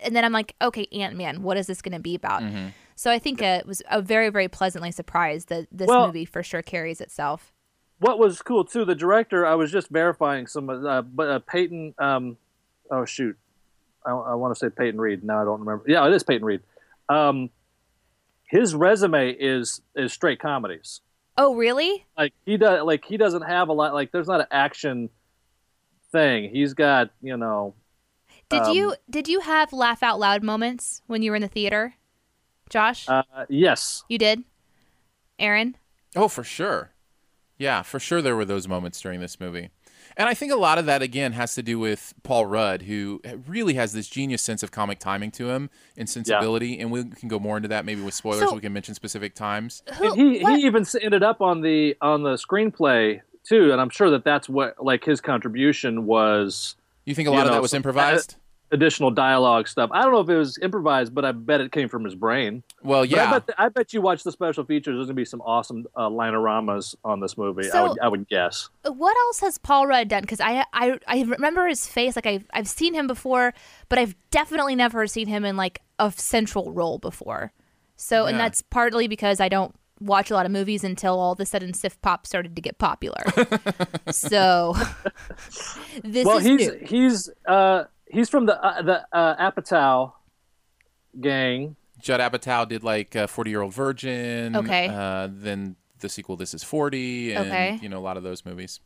[0.00, 2.42] and then I'm like, okay, Ant Man, what is this going to be about?
[2.42, 2.68] Mm-hmm.
[2.94, 6.24] So I think uh, it was a very very pleasantly surprised that this Well- movie
[6.24, 7.52] for sure carries itself.
[8.04, 11.94] What was cool too, the director, I was just verifying some, uh, but uh, Peyton,
[11.98, 12.36] um,
[12.90, 13.34] oh shoot,
[14.04, 15.24] I, I want to say Peyton Reed.
[15.24, 15.84] Now I don't remember.
[15.88, 16.60] Yeah, it is Peyton Reed.
[17.08, 17.48] Um,
[18.46, 21.00] his resume is is straight comedies.
[21.38, 22.04] Oh really?
[22.16, 23.94] Like he does, like he doesn't have a lot.
[23.94, 25.08] Like there's not an action
[26.12, 26.50] thing.
[26.50, 27.74] He's got, you know,
[28.50, 31.48] Did Um, you did you have laugh out loud moments when you were in the
[31.48, 31.94] theater,
[32.68, 33.08] Josh?
[33.08, 34.44] uh, yes, you did,
[35.38, 35.76] Aaron.
[36.14, 36.90] Oh, for sure.
[37.58, 39.70] Yeah, for sure there were those moments during this movie.
[40.16, 43.20] And I think a lot of that again has to do with Paul Rudd, who
[43.48, 46.78] really has this genius sense of comic timing to him and sensibility.
[46.78, 48.48] And we can go more into that maybe with spoilers.
[48.48, 49.82] So- we can mention specific times.
[49.98, 50.14] Who?
[50.14, 53.72] he what- he even ended up on the on the screenplay too.
[53.72, 56.76] And I'm sure that that's what like his contribution was.
[57.06, 58.36] You think a You lot of know, that was so- improvised?
[58.70, 59.90] Additional dialogue stuff.
[59.92, 62.62] I don't know if it was improvised, but I bet it came from his brain.
[62.82, 63.30] well, yeah.
[63.30, 64.96] I bet, I bet you watch the special features.
[64.96, 67.66] There's gonna be some awesome uh, lineramas on this movie.
[67.68, 68.68] I So- would I would guess.
[68.82, 70.22] what else has Paul Rudd done?
[70.22, 72.16] Because I, I I remember his face.
[72.16, 73.54] Like I've I've seen him before,
[73.88, 77.52] but I've definitely never seen him in like a central role before.
[77.96, 81.38] So and that's partly because I don't watch a lot of movies until all of
[81.40, 83.22] a sudden Sift Pop started to get popular.
[84.10, 84.74] so
[86.02, 86.78] this well, is he's new.
[86.84, 90.12] he's uh, he's from the uh, the uh, Apatow
[91.20, 91.76] gang.
[92.00, 94.56] Judd Apatow did like uh, 40 Year Old Virgin.
[94.56, 94.88] Okay.
[94.88, 97.32] Uh, then the sequel, This Is 40.
[97.34, 97.78] And, Okay.
[97.80, 98.80] you know, a lot of those movies.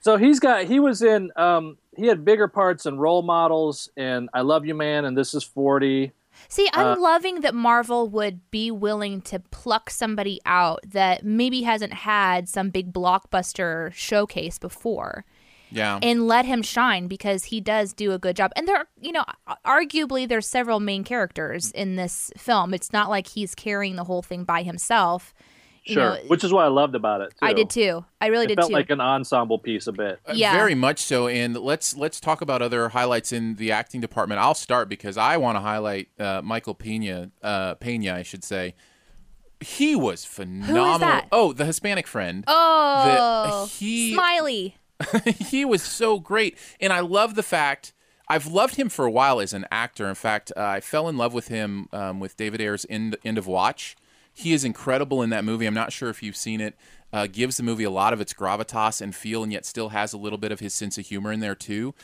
[0.00, 4.28] So he's got he was in um, he had bigger parts in role models and
[4.32, 6.12] I Love You Man and This Is Forty.
[6.48, 11.62] See, I'm Uh, loving that Marvel would be willing to pluck somebody out that maybe
[11.62, 15.24] hasn't had some big blockbuster showcase before
[15.70, 15.98] Yeah.
[16.02, 18.52] and let him shine because he does do a good job.
[18.56, 19.24] And there, are- you know,
[19.64, 22.72] arguably there's several main characters in this film.
[22.74, 25.34] It's not like he's carrying the whole thing by himself.
[25.84, 27.30] You Sure, know, which is what I loved about it.
[27.30, 27.46] Too.
[27.46, 28.04] I did too.
[28.20, 28.74] I really It did felt too.
[28.74, 30.18] like an ensemble piece a bit.
[30.28, 30.52] Uh, Yeah.
[30.52, 31.28] Very much so.
[31.28, 34.40] And let's let's talk about other highlights in the acting department.
[34.40, 37.30] I'll start because I want to highlight uh, Michael Pena.
[37.40, 38.74] Uh, Pena, I should say.
[39.60, 40.98] He was phenomenal.
[40.98, 41.28] that?
[41.30, 42.42] Oh, the Hispanic friend.
[42.48, 44.76] oh, he- Smiley.
[45.24, 47.92] he was so great, and I love the fact.
[48.28, 50.08] I've loved him for a while as an actor.
[50.08, 53.38] In fact, uh, I fell in love with him um, with David Ayer's End, End
[53.38, 53.96] of Watch.
[54.32, 55.66] He is incredible in that movie.
[55.66, 56.74] I'm not sure if you've seen it.
[57.12, 60.12] Uh, gives the movie a lot of its gravitas and feel, and yet still has
[60.12, 61.94] a little bit of his sense of humor in there too.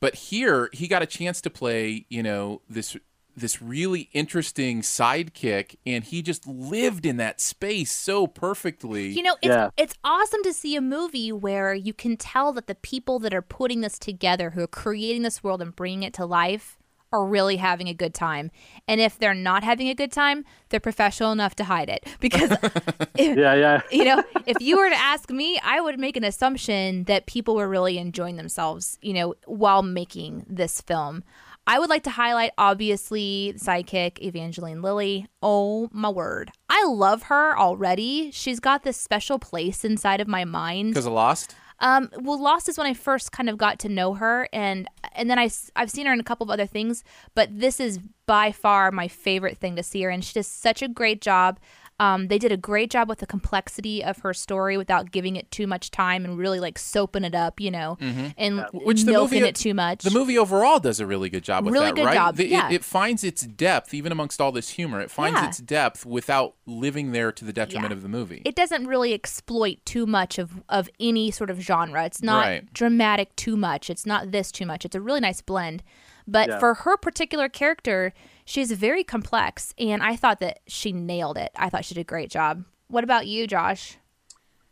[0.00, 2.96] But here, he got a chance to play, you know, this
[3.36, 9.08] this really interesting sidekick, and he just lived in that space so perfectly.
[9.08, 9.70] You know, it's Yeah.
[9.76, 13.42] it's awesome to see a movie where you can tell that the people that are
[13.42, 16.78] putting this together, who are creating this world and bringing it to life,
[17.12, 18.50] are really having a good time.
[18.88, 22.04] And if they're not having a good time, they're professional enough to hide it.
[22.20, 22.50] Because
[23.16, 23.82] if, Yeah, yeah.
[23.92, 27.54] you know, if you were to ask me, I would make an assumption that people
[27.54, 31.22] were really enjoying themselves, you know, while making this film.
[31.66, 35.26] I would like to highlight, obviously, the sidekick Evangeline Lilly.
[35.42, 36.50] Oh my word.
[36.68, 38.30] I love her already.
[38.32, 40.90] She's got this special place inside of my mind.
[40.90, 41.54] because of Lost.
[41.80, 45.28] Um, well, Lost is when I first kind of got to know her, and and
[45.28, 47.02] then I have seen her in a couple of other things,
[47.34, 50.82] but this is by far my favorite thing to see her, and she does such
[50.82, 51.58] a great job.
[52.00, 55.48] Um, they did a great job with the complexity of her story without giving it
[55.52, 57.96] too much time and really like soaping it up, you know,
[58.36, 60.02] and Which the milking movie- it too much.
[60.02, 62.14] The movie overall does a really good job with Really that, good right?
[62.14, 62.68] job, The- it- yeah.
[62.70, 65.00] it, finds its depth, even amongst all this humor.
[65.00, 65.48] It finds Yeah.
[65.48, 67.96] its depth without living there to the detriment Yeah.
[67.96, 68.42] of the movie.
[68.44, 72.04] it doesn't really exploit too much of, of any sort of genre.
[72.04, 72.72] It's not Right.
[72.74, 73.88] dramatic too much.
[73.88, 74.84] It's not this too much.
[74.84, 75.82] It's a really nice blend.
[76.26, 76.58] But Yeah.
[76.58, 78.12] for her particular character,
[78.44, 81.50] she's very complex, and I thought that she nailed it.
[81.56, 82.64] I thought she did a great job.
[82.88, 83.98] What about you, Josh?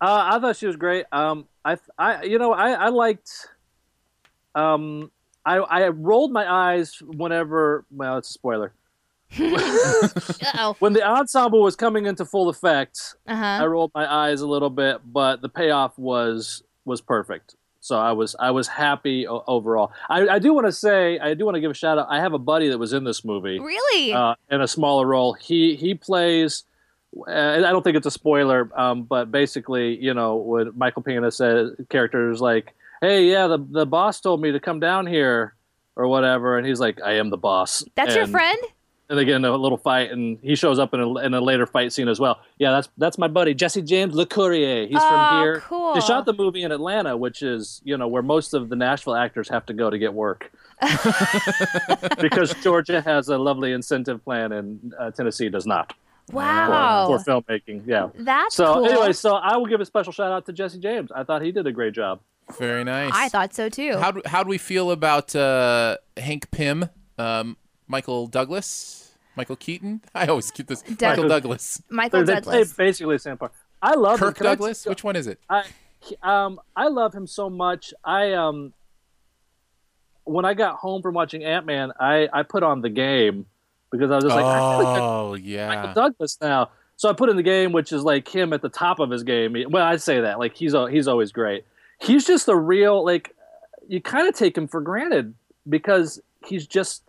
[0.01, 1.07] Uh, I thought she was great.
[1.13, 3.31] Um, I, I, you know, I, I liked.
[4.55, 5.11] Um,
[5.45, 7.85] I, I rolled my eyes whenever.
[7.91, 8.73] Well, it's a spoiler.
[10.79, 13.69] When the ensemble was coming into full effect, I Uh-huh.
[13.69, 17.55] rolled my eyes a little bit, but the payoff was was perfect.
[17.83, 19.91] So I was I was happy o- overall.
[20.09, 22.07] I, I do want to say I do want to give a shout out.
[22.09, 24.13] I have a buddy that was in this movie Really?
[24.13, 25.33] uh, in a smaller role.
[25.33, 26.63] He he plays.
[27.29, 31.31] Uh, I don't think it's a spoiler, um, but basically, you know, when Michael Pena
[31.33, 35.55] says characters like, "Hey, yeah, the the boss told me to come down here
[35.97, 38.59] or whatever, and he's like, "I am the boss." That's your friend?
[39.13, 41.41] And they get in a little fight, and he shows up in a, in a
[41.43, 42.41] later fight scene as well.
[42.57, 44.87] Yeah, that's that's my buddy Jesse James Le Courrier.
[44.87, 45.61] He's Oh, from here.
[45.61, 45.93] cool.
[45.93, 49.15] They shot the movie in Atlanta, which is you know where most of the Nashville
[49.15, 50.51] actors have to go to get work,
[52.21, 55.93] because Georgia has a lovely incentive plan and uh, Tennessee does not
[56.33, 57.07] Wow.
[57.09, 57.83] for filmmaking.
[57.87, 58.09] Yeah.
[58.15, 58.87] That's So cool.
[58.87, 61.11] anyway, so I will give a special shout out to Jesse James.
[61.15, 62.21] I thought he did a great job.
[62.59, 63.13] Very nice.
[63.15, 63.97] I thought so too.
[63.99, 67.57] How do, how do we feel about uh, Hank Pym, um,
[67.89, 69.02] Michael Douglas,
[69.37, 70.03] Michael Keaton?
[70.15, 70.83] I always keep this.
[71.01, 72.73] Michael Douglas, Michael they Douglas.
[72.73, 73.53] play basically the same part.
[73.81, 74.29] I love him.
[74.29, 74.87] Kirk I- Douglas.
[74.87, 75.41] Which one is it?
[75.49, 75.65] I
[76.23, 77.95] um I love him so much.
[78.05, 78.73] I um
[80.25, 83.47] when I got home from watching Ant Man, I I put on the game
[83.91, 85.93] because I was just like, I feel like oh Michael yeah.
[85.95, 86.71] Douglas now.
[86.97, 89.25] So I put in the game, which is like him at the top of his
[89.25, 89.57] game.
[89.71, 91.65] Well, I'd say that like he's al- he's always great.
[92.01, 93.35] He's just a real like
[93.89, 95.35] you kind of take him for granted
[95.69, 97.03] because he's just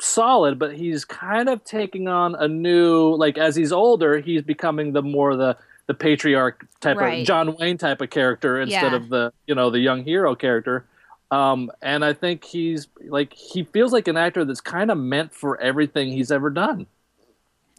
[0.00, 4.92] solid, but he's kind of taking on a new like as he's older, he's becoming
[4.92, 5.56] the more the
[5.86, 7.20] the patriarch type Right.
[7.20, 8.96] of John Wayne type of character instead Yeah.
[8.96, 10.84] of the you know the young hero character.
[11.30, 15.32] Um, and I think he's like he feels like an actor that's kind of meant
[15.34, 16.86] for everything he's ever done.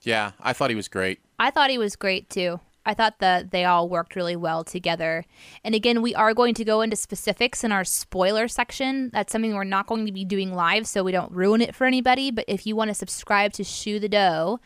[0.03, 1.19] Yeah, I thought he was great.
[1.39, 2.59] I thought he was great too.
[2.87, 5.25] I thought that they all worked really well together.
[5.63, 9.09] And again, we are going to go into specifics in our spoiler section.
[9.11, 11.85] That's something we're not going to be doing live, so we don't ruin it for
[11.85, 12.31] anybody.
[12.31, 14.59] But if you want to subscribe to Shoe the Dough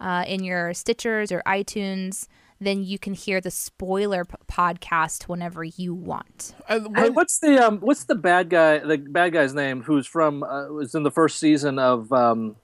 [0.00, 2.26] uh, in your Stitchers or iTunes,
[2.60, 6.54] then you can hear the spoiler p- podcast whenever you want.
[6.68, 8.78] Uh, Hey, what's the um, what's the bad guy?
[8.80, 12.56] The bad guy's name, who's from uh, was in the first season of um,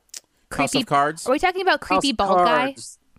[0.50, 1.26] House Creepy- of Cards.
[1.26, 2.74] Are we talking about creepy House of bald guy?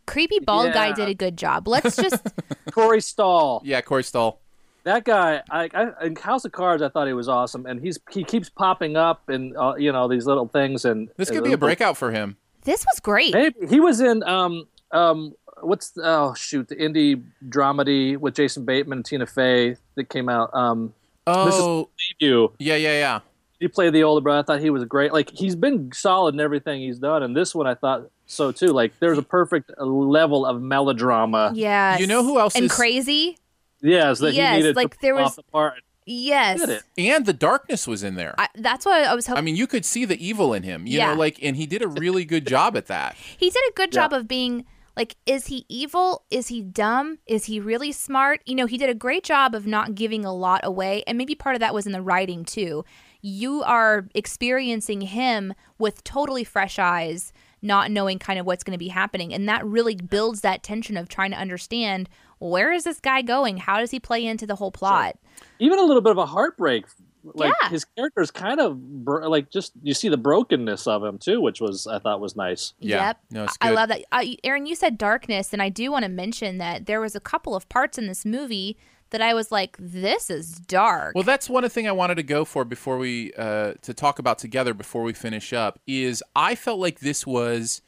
[0.07, 0.13] Cards.
[0.13, 1.67] Creepy bald guy did a good job.
[1.67, 2.21] Let's just
[2.71, 3.61] Corey Stoll.
[3.63, 4.39] Yeah, Corey Stoll.
[4.83, 7.99] That guy, I, I in House of Cards, I thought he was awesome, and he's
[8.09, 11.45] he keeps popping up in uh, you know these little things, and This could and
[11.45, 12.37] be a breakout for him.
[12.63, 13.33] this was great.
[13.33, 18.63] Maybe he was in um um what's the, oh shoot the indie dramedy with Jason
[18.63, 20.93] Bateman and Tina Fey that came out um
[21.25, 21.89] This is- Oh,
[22.19, 23.19] you yeah, yeah, yeah.
[23.59, 24.39] He played the older brother.
[24.39, 25.13] I thought he was great.
[25.13, 28.67] Like he's been solid in everything he's done, and this one I thought so too.
[28.67, 31.51] Like there's a perfect uh, level of melodrama.
[31.55, 33.37] Yeah, You know who else and is- crazy?
[33.81, 35.75] Yes, that Yes, he needed like to there was- the part.
[36.09, 36.61] Yes.
[36.97, 38.33] And the darkness was in there.
[38.37, 39.39] I, that's why I was hoping.
[39.39, 40.87] I mean, you could see the evil in him.
[40.87, 41.07] You Yeah.
[41.13, 43.15] know, like, and he did a really good job at that.
[43.37, 44.03] he did a good Yeah.
[44.03, 44.63] job of being
[44.95, 46.23] like, is he evil?
[46.31, 47.17] Is he dumb?
[47.27, 48.39] Is he really smart?
[48.45, 51.03] You know, he did a great job of not giving a lot away.
[51.05, 52.85] And maybe part of that was in the writing too.
[53.27, 58.77] You are experiencing him with totally fresh eyes, not knowing kind of what's going to
[58.79, 59.33] be happening.
[59.33, 62.07] And that really builds that tension of trying to understand
[62.39, 63.57] where is this guy going?
[63.57, 65.17] How does he play into the whole plot?
[65.59, 66.85] Even a little bit of a heartbreak.
[67.23, 67.69] Like Yeah.
[67.69, 71.41] his character is kind of bro- like just you see the brokenness of him too,
[71.41, 72.73] which was I thought was nice.
[72.79, 73.07] Yeah.
[73.07, 73.17] Yep.
[73.31, 74.05] No, it's I love that.
[74.13, 77.19] Uh, Aaron, you said darkness, and I do want to mention that there was a
[77.19, 78.77] couple of parts in this movie
[79.11, 81.15] that I was like, this is dark.
[81.15, 84.37] Well, that's one thing I wanted to go for before we uh, to talk about
[84.39, 85.79] together before we finish up.
[85.87, 87.81] Is I felt like this was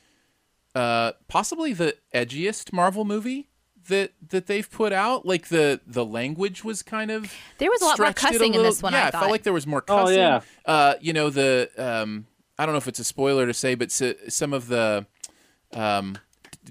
[0.75, 3.49] uh, possibly the edgiest Marvel movie
[3.87, 5.25] that that they've put out.
[5.25, 8.53] Like the the language was kind of There was a lot more stretched it cussing
[8.53, 9.19] in this one, Yeah, I it thought.
[9.21, 10.19] felt like there was more cussing.
[10.19, 10.49] Oh, cussing.
[10.67, 10.71] yeah.
[10.73, 12.27] Uh, you know the um,
[12.57, 15.05] I don't know if it's a spoiler to say, but s- some of the
[15.73, 16.17] um,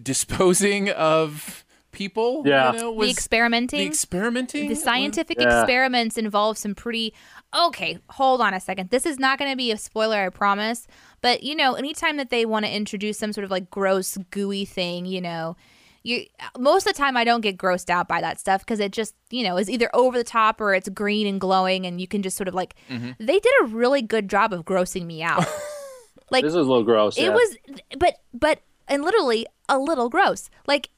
[0.02, 2.42] disposing of people.
[2.46, 2.72] Yeah.
[2.72, 3.81] you know, the experimenting.
[3.81, 4.68] the experimenting.
[4.68, 5.61] the scientific Yeah.
[5.62, 7.14] experiments involve some pretty
[7.57, 10.87] okay hold on a second this is not going to be a spoiler i promise
[11.22, 14.66] but you know anytime that they want to introduce some sort of like gross gooey
[14.66, 15.57] thing you know
[16.03, 16.27] you
[16.59, 19.14] most of the time i don't get grossed out by that stuff because it just
[19.31, 22.22] you know is either over the top or it's green and glowing and you can
[22.22, 23.12] just sort of like Mm-hmm.
[23.18, 25.46] they did a really good job of grossing me out
[26.31, 27.16] like This is a little gross.
[27.16, 27.31] it yeah.
[27.31, 27.57] was
[27.98, 30.90] but but and literally a little gross like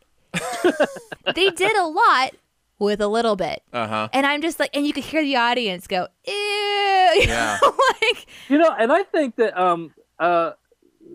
[1.35, 2.31] they did a lot
[2.79, 4.09] with a little bit Uh huh.
[4.13, 6.35] and i'm just like and you could hear the audience go ew
[7.27, 7.59] Yeah.
[8.03, 10.53] like You know, and I think that um uh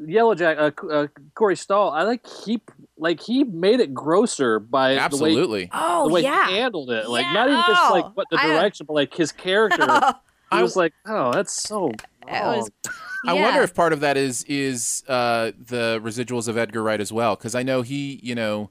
[0.08, 2.62] Yellow Jack uh, uh Corey Stoll, I like he
[2.97, 5.69] like he made it grosser by the way Absolutely.
[5.73, 7.08] oh the way yeah he handled it.
[7.10, 7.34] Like Yeah.
[7.34, 9.88] not even just Oh, like what the I- direction, but like his character.
[10.51, 11.89] I was like, oh, that's so.
[12.28, 12.91] It was- wrong.
[13.28, 17.12] I wonder if part of that is is uh, the residuals of Edgar Wright as
[17.12, 18.69] well, because I know he, you know,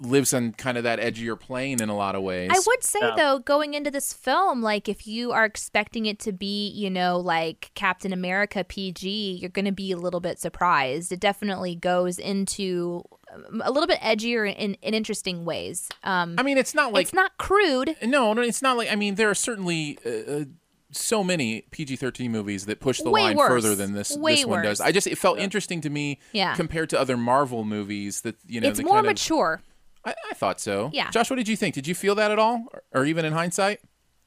[0.00, 2.50] lives on kind of that edgier plane in a lot of ways.
[2.52, 3.14] I would say Yeah.
[3.16, 7.18] though, going into this film, like if you are expecting it to be, you know,
[7.18, 11.12] like Captain America PG, you're going to be a little bit surprised.
[11.12, 13.02] It definitely goes into
[13.34, 15.88] um, a little bit edgier in, in interesting ways.
[16.02, 17.96] Um, I mean, it's not like it's not crude.
[18.02, 18.90] no, no, it's not like.
[18.90, 20.44] I mean, there are certainly uh, uh,
[20.92, 23.48] so many PG-13 movies that push the Way line worse.
[23.48, 24.80] further than this Way this one does.
[24.80, 26.56] I just it felt interesting to me Yeah.
[26.56, 29.62] compared to other Marvel movies that you know it's they more kind of, mature.
[30.04, 30.90] I, I thought so.
[30.92, 31.10] Yeah.
[31.10, 31.74] Josh, what did you think?
[31.74, 33.80] Did you feel that at all, or, or even in hindsight?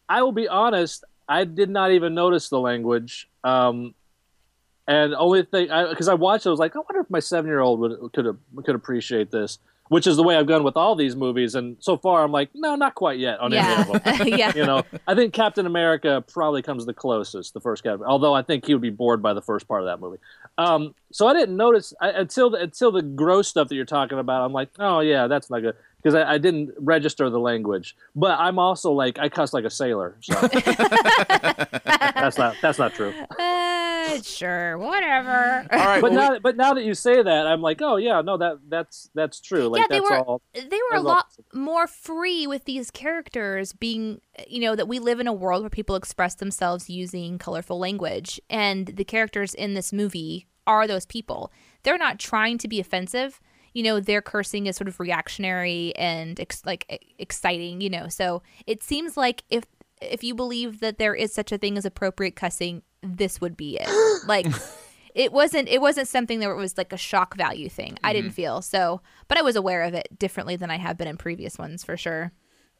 [0.08, 1.04] I will be honest.
[1.28, 3.30] I did not even notice the language.
[3.44, 3.96] Um,
[4.88, 7.50] and only thing, because I, watched it, I was like, I wonder if my seven
[7.50, 9.60] year old would could could appreciate this.
[9.90, 12.50] Which is the way I've gone with all these movies, and so far I'm like,
[12.56, 14.02] no, not quite yet on any of them.
[14.06, 14.52] Yeah, yeah.
[14.56, 18.06] you know, I think Captain America probably comes the closest, the first Captain.
[18.08, 20.20] Although I think he would be bored by the first part of that movie.
[20.58, 24.20] Um, so I didn't notice I, until the, until the gross stuff that you're talking
[24.20, 24.44] about.
[24.46, 27.96] I'm like, oh yeah, that's not good because I, I didn't register the language.
[28.16, 33.13] But I'm also like, I cuss like a sailor, so that's not that's not true.
[33.39, 33.83] Uh,
[34.24, 35.66] sure, whatever.
[35.72, 36.02] All right.
[36.02, 38.38] But well, we- now, but now that you say that, I'm like, oh yeah, no,
[38.38, 39.68] that that's that's true.
[39.68, 40.42] Like yeah, they that's were all.
[40.54, 44.88] they were a that's all- lot more free with these characters being you know that
[44.88, 49.54] we live in a world where people express themselves using colorful language and the characters
[49.54, 51.52] in this movie are those people.
[51.84, 53.42] They're not trying to be offensive.
[53.74, 58.08] You know, their cursing is sort of reactionary and ex- like exciting, you know.
[58.08, 59.66] So, it seems like if
[60.02, 63.78] if you believe that there is such a thing as appropriate cussing, this would be
[63.80, 63.89] it.
[64.28, 64.48] like
[65.16, 67.98] it wasn't it wasn't something that was like a shock value thing.
[68.04, 68.36] I didn't mm-hmm.
[68.36, 71.58] feel so, but I was aware of it differently than I have been in previous
[71.58, 72.32] ones for sure.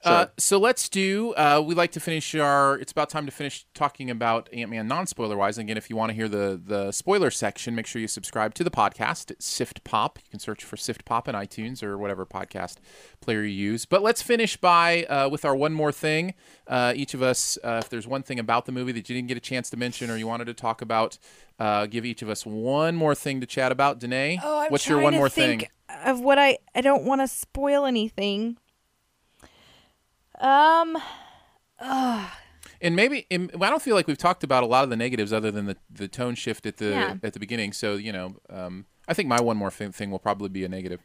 [0.04, 1.34] Uh, so let's do.
[1.34, 2.78] Uh, we like to finish our.
[2.80, 5.58] It's about time to finish talking about Ant Man non spoiler wise.
[5.58, 8.64] Again, if you want to hear the the spoiler section, make sure you subscribe to
[8.64, 9.32] the podcast.
[9.32, 10.20] It's Sift Pop.
[10.24, 12.78] You can search for Sift Pop in iTunes or whatever podcast
[13.22, 13.86] player you use.
[13.86, 16.34] But let's finish by uh, with our one more thing.
[16.68, 19.28] Uh, each of us, uh, if there's one thing about the movie that you didn't
[19.28, 21.18] get a chance to mention or you wanted to talk about,
[21.60, 24.00] uh, give each of us one more thing to chat about.
[24.00, 25.70] Danae, Oh, I'm what's your one to more think thing?
[26.06, 28.58] Of what I I don't want to spoil anything.
[30.44, 30.98] Um,
[32.82, 35.32] And maybe and I don't feel like we've talked about a lot of the negatives
[35.32, 37.16] other than the, the tone shift at the Yeah.
[37.24, 37.72] at the beginning.
[37.72, 40.70] So you know, um, I think my one more thing, thing will probably be a
[40.70, 41.00] negative.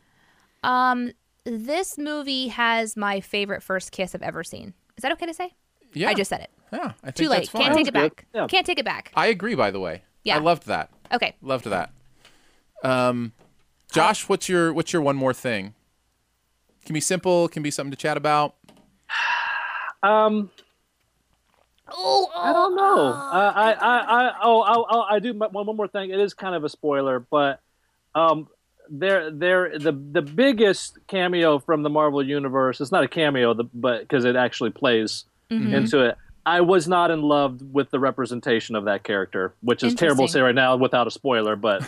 [0.64, 1.12] Um
[1.44, 4.74] this movie has my favorite first kiss I've ever seen.
[4.96, 5.54] Is that okay to say?
[5.94, 6.50] Yeah, I just said it.
[6.72, 6.92] yeah.
[7.02, 7.36] I think Too late.
[7.38, 7.62] That's fine.
[7.62, 8.26] Can't take it back.
[8.34, 8.46] Yeah.
[8.48, 9.12] Can't take it back.
[9.14, 9.54] I agree.
[9.54, 10.36] By the way, Yeah.
[10.36, 10.90] I loved that.
[11.12, 11.34] Okay.
[11.40, 11.90] Loved that.
[12.82, 13.32] Um,
[13.92, 15.74] Josh, what's your what's your one more thing?
[16.84, 17.48] Can be simple.
[17.48, 18.56] Can be something to chat about.
[20.02, 20.50] Um,
[21.90, 23.06] Oh, I don't know.
[23.12, 26.10] Uh, I, I, I, oh, I, I, I do one, one more thing.
[26.10, 27.60] It is kind of a spoiler, but
[28.14, 28.48] um,
[28.90, 32.80] they're, they're the the biggest cameo from the Marvel universe.
[32.80, 35.72] It's not a cameo, the, but because it actually plays Mm-hmm.
[35.72, 36.18] into it.
[36.48, 40.32] I was not in love with the representation of that character, which is terrible to
[40.32, 41.56] say right now without a spoiler.
[41.56, 41.82] But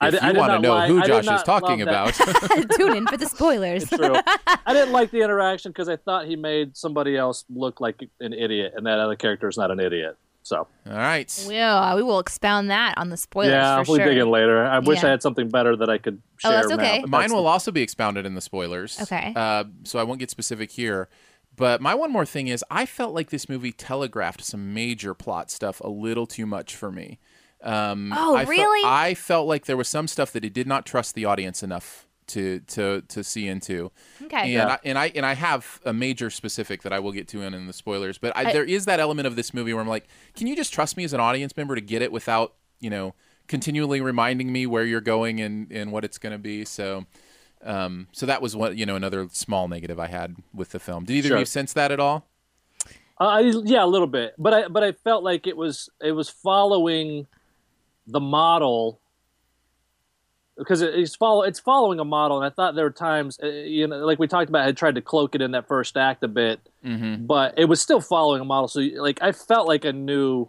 [0.00, 2.12] I, If I you did want to know like- who Josh is talking about,
[2.76, 3.88] Tune in for the spoilers.
[3.88, 4.14] True.
[4.66, 8.32] I didn't like the interaction because I thought he made somebody else look like an
[8.32, 10.16] idiot, and that other character is not an idiot.
[10.44, 11.44] So all right.
[11.46, 14.06] Well, we will expound that on the spoilers yeah, for we'll sure.
[14.08, 14.64] dig in later.
[14.64, 15.06] I wish Yeah.
[15.06, 16.50] I had something better that I could share.
[16.50, 16.68] Oh, share.
[16.68, 17.00] that's okay.
[17.02, 19.00] but Mine that's will also be expounded in the spoilers.
[19.02, 19.32] Okay.
[19.36, 21.08] Uh, so I won't get specific here.
[21.56, 25.50] But my one more thing is, I felt like this movie telegraphed some major plot
[25.50, 27.18] stuff a little too much for me.
[27.62, 28.82] Um, Oh, I fe- really?
[28.88, 32.06] I felt like there was some stuff that it did not trust the audience enough
[32.28, 33.90] to to to see into.
[34.22, 34.38] Okay.
[34.38, 34.66] And Yeah.
[34.66, 37.52] I, and I and I have a major specific that I will get to in,
[37.52, 38.16] in the spoilers.
[38.16, 40.72] But I, there is that element of this movie where I'm like, can you just
[40.72, 43.14] trust me as an audience member to get it without you know
[43.46, 46.64] continually reminding me where you're going and and what it's going to be?
[46.64, 47.04] So.
[47.64, 51.04] Um, so that was what you know another small negative I had with the film.
[51.04, 51.36] Did either Sure.
[51.36, 52.26] of you sense that at all?
[53.20, 56.28] Uh, yeah, a little bit, but I but I felt like it was it was
[56.28, 57.26] following
[58.06, 58.98] the model
[60.58, 63.46] because it, it's follow it's following a model, and I thought there were times uh,
[63.46, 65.96] you know like we talked about, I had tried to cloak it in that first
[65.96, 67.26] act a bit, Mm-hmm.
[67.26, 68.66] but it was still following a model.
[68.66, 70.48] So like I felt like I knew,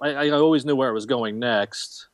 [0.00, 2.06] I, I always knew where it was going next.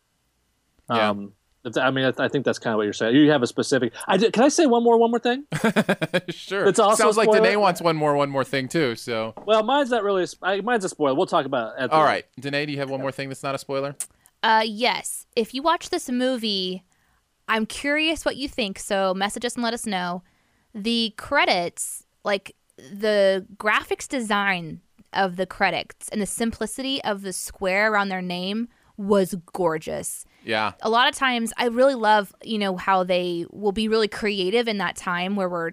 [0.88, 1.10] Yeah.
[1.10, 1.32] Um,
[1.76, 3.16] I mean, I, I think that's kind of what you're saying.
[3.16, 3.92] You have a specific.
[4.06, 5.44] I did, can I say one more one more thing?
[6.28, 6.66] sure.
[6.66, 7.42] It's also Sounds like spoiler.
[7.42, 8.94] Danae wants one more one more thing too.
[8.96, 10.26] So Well, mine's not really.
[10.42, 11.14] A, mine's a spoiler.
[11.14, 11.82] We'll talk about it.
[11.82, 12.08] At the all end.
[12.08, 13.96] right, Danae, do you have one more thing that's not a spoiler?
[14.42, 15.26] Uh, yes.
[15.34, 16.84] If you watch this movie,
[17.48, 18.78] I'm curious what you think.
[18.78, 20.22] So message us and let us know.
[20.74, 24.80] The credits, like the graphics design
[25.12, 30.24] of the credits and the simplicity of the square around their name was gorgeous.
[30.44, 30.72] Yeah.
[30.82, 34.68] a lot of times I really love, you know, how they will be really creative
[34.68, 35.72] in that time where we're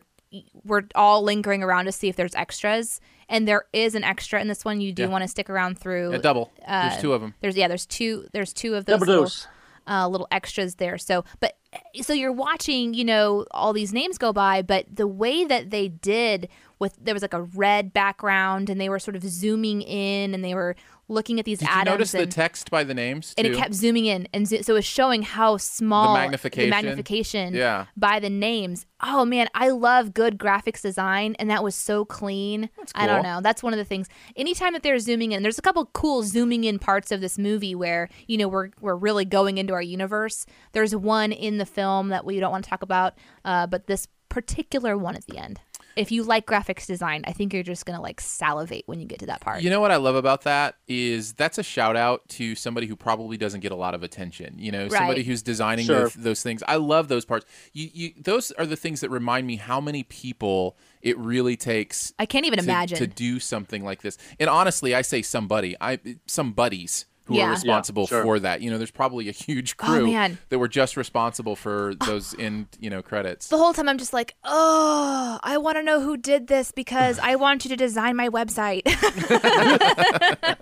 [0.64, 3.02] we're all lingering around to see if there's extras.
[3.28, 4.80] And there is an extra in this one.
[4.80, 5.08] You do Yeah.
[5.10, 6.14] want to stick around through.
[6.14, 6.52] A double.
[6.66, 7.34] uh, There's two of them.
[7.42, 9.48] There's yeah, there's two there's two of those Double little, dose.
[9.88, 10.98] uh, little extras there.
[10.98, 11.58] So, but
[12.02, 15.90] so you're watching, you know, all these names go by, but the way that they
[15.90, 16.48] did
[16.80, 20.44] with there was like a red background and they were sort of zooming in and
[20.46, 20.76] they were
[21.08, 23.34] looking at these Did you atoms notice the text by the names?
[23.38, 26.70] and it kept zooming in and zo- so it was showing how small magnification.
[26.70, 27.86] magnification Yeah.
[27.98, 28.86] by the names.
[29.04, 32.70] Oh man, I love good graphics design and that was so clean.
[32.96, 33.42] I don't know.
[33.42, 34.08] That's one of the things.
[34.36, 37.76] Anytime that they're zooming in, there's a couple cool zooming in parts of this movie
[37.76, 40.46] where, you know, we're we're really going into our universe.
[40.72, 44.08] There's one in the film that we don't want to talk about, uh, but this
[44.30, 45.60] particular one at the end.
[45.96, 49.20] If you like graphics design, I think you're just gonna like salivate when you get
[49.20, 49.62] to that part.
[49.62, 52.96] You know what I love about that is that's a shout out to somebody who
[52.96, 54.56] probably doesn't get a lot of attention.
[54.58, 56.02] You know, somebody who's designing Sure.
[56.02, 56.64] those, those things.
[56.68, 57.46] I love those parts.
[57.74, 62.14] You, you, those are the things that remind me how many people it really takes.
[62.20, 62.98] I can't even to, imagine.
[62.98, 64.18] to do something like this.
[64.40, 67.44] And honestly, I say somebody, I some buddies who Yeah.
[67.44, 68.24] are Yeah, responsible sure.
[68.24, 68.62] for that.
[68.62, 70.38] You know, there's probably a huge Oh, crew man.
[70.50, 73.48] that were just responsible for those in you know credits.
[73.48, 77.20] the whole time I'm just like, oh, I want to know who did this because
[77.24, 78.84] I want you to design my website.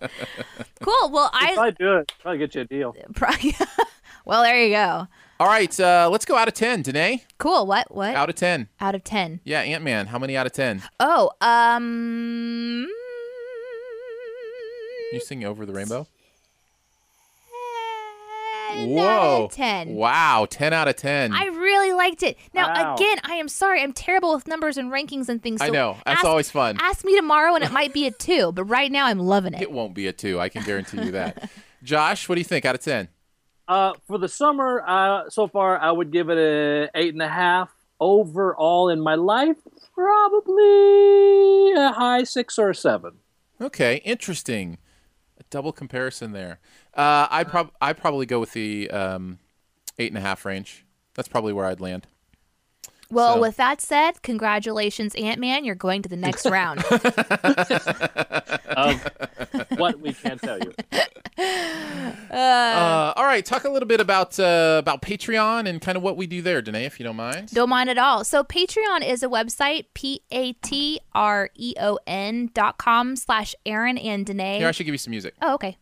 [0.82, 1.10] cool.
[1.12, 2.96] Well, If I I do it, I'll get you a deal.
[3.16, 3.56] probably.
[4.26, 5.08] well, there you go.
[5.42, 7.24] All right, uh, let's go out of ten, Danae.
[7.38, 7.66] Cool.
[7.66, 7.96] What?
[7.96, 8.14] What?
[8.14, 8.68] Out of ten.
[8.82, 9.40] Out of ten.
[9.46, 10.08] Yeah, Ant Man.
[10.08, 10.84] How many out of ten?
[11.00, 12.88] Oh, um.
[15.14, 16.08] You sing over the rainbow?
[18.76, 19.02] Nine Whoa.
[19.08, 19.96] out of ten.
[19.96, 21.34] Wow, 10 out of 10.
[21.34, 22.38] I really liked it.
[22.54, 22.96] Now, Wow.
[22.96, 23.82] again, I am sorry.
[23.82, 25.62] I'm terrible with numbers and rankings and things.
[25.62, 25.98] I so know.
[26.06, 26.78] That's ask- always fun.
[26.80, 28.52] Ask me tomorrow, and it might be a two.
[28.52, 29.62] But right now, I'm loving it.
[29.62, 30.40] It won't be a 2.
[30.40, 31.50] I can guarantee you that.
[31.84, 33.08] Josh, what do you think out of 10?
[33.68, 37.28] Uh, for the summer, uh, so far, I would give it a eight and a
[37.30, 37.70] half.
[38.00, 39.58] Overall, in my life,
[40.44, 43.16] probably a high six or a seven.
[43.62, 44.78] Okay, interesting.
[45.40, 46.60] A double comparison there.
[46.94, 49.40] Uh, I prob I probably go with the um,
[49.98, 50.86] eight and a half range.
[51.16, 52.08] That's probably where I'd land.
[53.12, 55.66] Well, So- with that said, congratulations, Ant Man.
[55.66, 56.80] You're going to the next round.
[58.68, 59.02] Of
[59.78, 60.74] what we can't tell you.
[62.30, 66.18] Uh, all right, talk a little bit about uh, about Patreon and kind of what
[66.18, 67.50] we do there, Danae, if you don't mind.
[67.52, 68.24] Don't mind at all.
[68.24, 73.56] So Patreon is a website, P A T R E O N dot com slash
[73.66, 74.60] Aaron and Danae.
[74.60, 75.34] Here, I should give you some music.
[75.42, 75.78] oh, okay.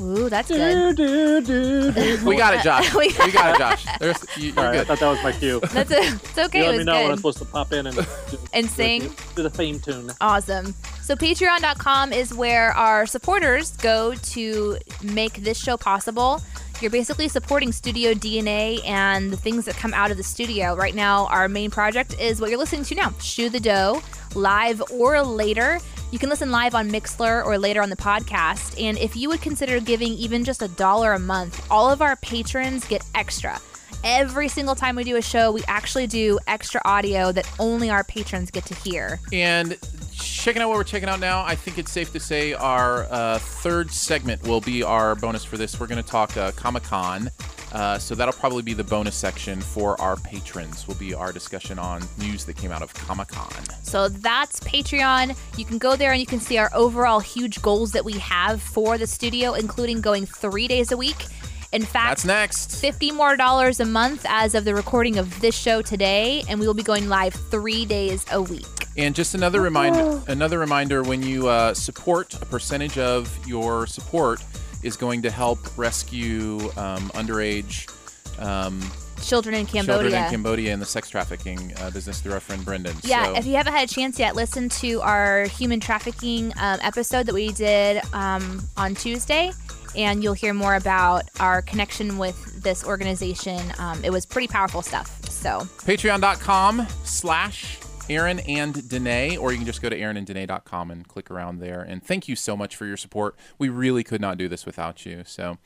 [0.00, 0.96] Ooh, that's good.
[0.96, 2.24] Do, do, do, do.
[2.26, 2.92] We got it, Josh.
[2.94, 3.86] We we got it, Josh.
[4.00, 4.86] There's, you, you're All right, I good.
[4.88, 5.60] thought that was my cue.
[5.72, 6.58] That's a, it's okay.
[6.58, 7.16] you let it me was know when I'm good.
[7.18, 8.04] supposed to pop in and do,
[8.52, 9.12] And sing.
[9.36, 10.10] do the theme tune.
[10.20, 10.74] Awesome.
[11.02, 16.40] So patreon.com is where our supporters go to make this show possible.
[16.80, 20.74] You're basically supporting Studio DNA and the things that come out of the studio.
[20.74, 24.02] Right now, our main project is what you're listening to now Shoe the Dough,
[24.34, 25.78] live or later.
[26.14, 28.80] You can listen live on Mixlr or later on the podcast.
[28.80, 32.14] And if you would consider giving even just a dollar a month, all of our
[32.14, 33.60] patrons get extra.
[34.04, 38.04] Every single time we do a show, we actually do extra audio that only our
[38.04, 39.18] patrons get to hear.
[39.32, 39.76] And
[40.16, 43.40] checking out what we're checking out now, I think it's safe to say our uh,
[43.40, 45.80] third segment will be our bonus for this.
[45.80, 47.28] We're going to talk uh, Comic Con.
[47.74, 50.86] Uh, so that'll probably be the bonus section for our patrons.
[50.86, 53.50] Will be our discussion on news that came out of Comic Con.
[53.82, 55.36] So that's Patreon.
[55.58, 58.62] You can go there and you can see our overall huge goals that we have
[58.62, 61.26] for the studio, including going three days a week.
[61.72, 62.80] In fact, That's next.
[62.80, 66.68] 50 more dollars a month as of the recording of this show today, and we
[66.68, 68.64] will be going live three days a week.
[68.96, 74.40] And just another reminder, another reminder: when you uh, support, a percentage of your support
[74.84, 77.90] is going to help rescue um, underage
[78.38, 78.80] um,
[79.22, 80.02] Children in Cambodia.
[80.02, 82.94] children in Cambodia in the sex trafficking uh, business through our friend Brendan.
[83.04, 86.78] Yeah, so, if you haven't had a chance yet, listen to our human trafficking um,
[86.82, 89.52] episode that we did um, on Tuesday,
[89.96, 93.60] and you'll hear more about our connection with this organization.
[93.78, 95.24] Um, it was pretty powerful stuff.
[95.30, 97.78] So, patreon.com slash
[98.10, 101.80] Aaron and Danae, or you can just go to aaronanddanae.com and click around there.
[101.80, 103.34] And thank you so much for your support.
[103.58, 105.22] We really could not do this without you.
[105.26, 105.58] So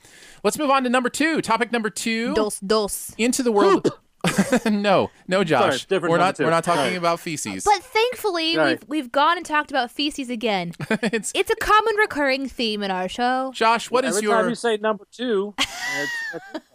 [0.43, 1.41] let's move on to number two.
[1.41, 2.33] Topic number two.
[2.33, 3.13] dos dos.
[3.17, 3.91] Into the world.
[4.65, 5.75] no, no, Josh.
[5.75, 6.35] it's different we're not.
[6.35, 6.43] two.
[6.43, 6.95] We're not talking Sorry.
[6.95, 7.63] about feces.
[7.63, 8.79] But thankfully, Right.
[8.81, 10.73] we've we've gone and talked about feces again.
[10.89, 13.51] it's it's a common recurring theme in our show.
[13.53, 13.89] Josh.
[13.89, 16.11] What is Every your time you say number two, it's,
[16.53, 16.65] it's,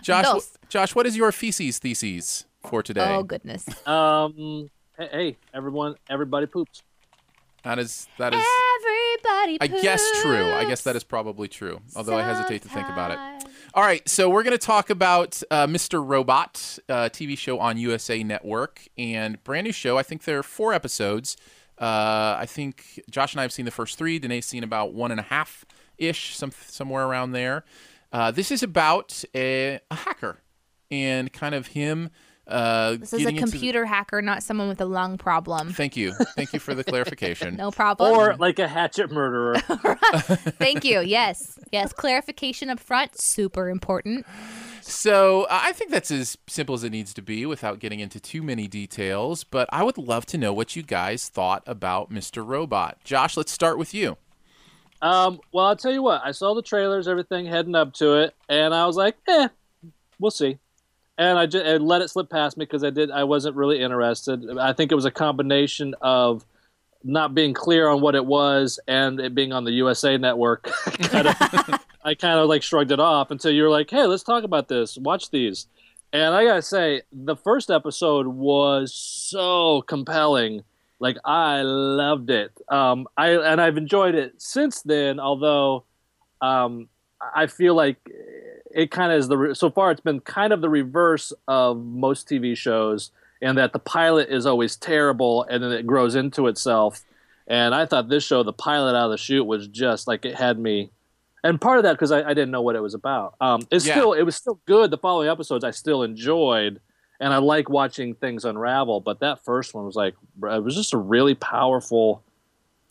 [0.00, 0.40] Josh?
[0.70, 3.14] Josh, what is your feces thesis for today?
[3.14, 3.66] Oh goodness.
[3.86, 6.82] um, hey, hey, everyone, everybody poops.
[7.64, 8.44] that is that is.
[8.80, 9.58] Everybody.
[9.58, 9.78] Poops.
[9.78, 10.52] I guess true.
[10.52, 11.80] I guess that is probably true.
[11.94, 13.48] Although I hesitate to think about it.
[13.74, 16.02] All right, so we're going to talk about uh, Mr.
[16.06, 19.98] Robot, uh, TV show on USA Network, and brand new show.
[19.98, 21.36] I think there are four episodes.
[21.78, 24.18] Uh, I think Josh and I have seen the first three.
[24.18, 25.66] Danae's seen about one and a half
[25.98, 27.64] ish, some somewhere around there.
[28.12, 30.40] Uh, this is about a, a hacker
[30.90, 32.08] and kind of him
[32.46, 35.72] Uh, This is a getting into the- computer hacker, not someone with a lung problem.
[35.72, 36.12] Thank you.
[36.36, 37.56] Thank you for the clarification.
[37.56, 38.12] No problem.
[38.16, 39.58] Or like a hatchet murderer.
[40.58, 41.00] Thank you.
[41.00, 41.58] Yes.
[41.72, 41.92] Yes.
[41.92, 44.24] Clarification up front, super important.
[44.80, 48.20] So uh, I think that's as simple as it needs to be without getting into
[48.20, 49.42] too many details.
[49.42, 52.46] But I would love to know what you guys thought about Mr.
[52.46, 52.98] Robot.
[53.02, 54.16] Josh, let's start with you.
[55.02, 56.22] Um, well, I'll tell you what.
[56.24, 59.48] I saw the trailers, everything heading up to it, and I was like, "Eh,
[60.18, 60.58] we'll see."
[61.18, 63.10] And I just I let it slip past me because I did.
[63.10, 64.58] I wasn't really interested.
[64.58, 66.44] I think it was a combination of
[67.02, 70.64] not being clear on what it was and it being on the USA Network.
[70.84, 71.36] kind of,
[72.04, 74.68] I kind of like shrugged it off until you were like, "Hey, let's talk about
[74.68, 74.98] this.
[74.98, 75.66] Watch these."
[76.12, 80.64] And I gotta say, the first episode was so compelling.
[80.98, 82.52] Like I loved it.
[82.68, 85.20] Um, I and I've enjoyed it since then.
[85.20, 85.84] Although,
[86.40, 86.88] um,
[87.34, 87.98] I feel like
[88.76, 91.82] it kind of is the re- so far it's been kind of the reverse of
[91.84, 93.10] most TV shows,
[93.40, 97.02] in that the pilot is always terrible and then it grows into itself.
[97.46, 100.34] And I thought this show, the pilot out of the chute, was just like it
[100.34, 100.90] had me.
[101.44, 103.34] And part of that because I, I didn't know what it was about.
[103.40, 103.94] Um, it's Yeah.
[103.94, 104.90] still it was still good.
[104.90, 106.80] The following episodes I still enjoyed,
[107.20, 109.00] and I like watching things unravel.
[109.00, 112.22] But that first one was like it was just a really powerful.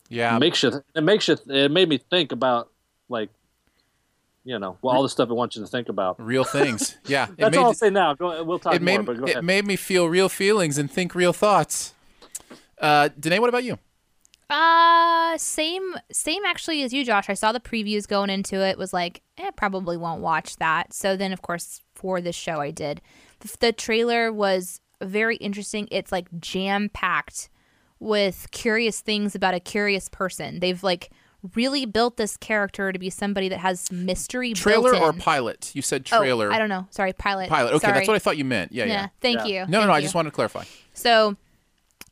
[0.08, 0.38] Yeah.
[0.38, 2.70] makes you it makes you it made me think about
[3.08, 3.28] like,
[4.46, 6.24] you know, well, all the stuff it want you to think about.
[6.24, 6.96] Real things.
[7.06, 7.26] Yeah.
[7.36, 8.14] That's made, all I'll say now.
[8.14, 9.02] Go, we'll talk it made, more.
[9.02, 9.44] But go it ahead.
[9.44, 11.94] made me feel real feelings and think real thoughts.
[12.80, 13.78] Uh, Danae, what about you?
[14.48, 17.28] Uh, same, same actually as you, Josh.
[17.28, 18.78] I saw the previews going into it.
[18.78, 20.92] Was like, eh, probably won't watch that.
[20.92, 23.02] So then, of course, for this show, I did.
[23.40, 25.88] The, the trailer was very interesting.
[25.90, 27.48] It's like jam packed
[27.98, 30.60] with curious things about a curious person.
[30.60, 31.10] They've like
[31.54, 34.52] really built this character to be somebody that has mystery.
[34.52, 35.70] Trailer built or pilot?
[35.74, 36.22] You said trailer.
[36.22, 36.52] Oh, trailer.
[36.52, 36.86] I don't know.
[36.90, 37.48] Sorry, pilot.
[37.48, 37.74] Pilot.
[37.74, 37.92] Okay, Sorry.
[37.94, 38.72] that's what I thought you meant.
[38.72, 38.92] Yeah, yeah.
[38.92, 39.44] Yeah, thank Yeah.
[39.44, 39.58] you.
[39.60, 39.92] No, no, Thank no.
[39.94, 40.02] I you.
[40.02, 40.64] just wanted to clarify.
[40.94, 41.36] So,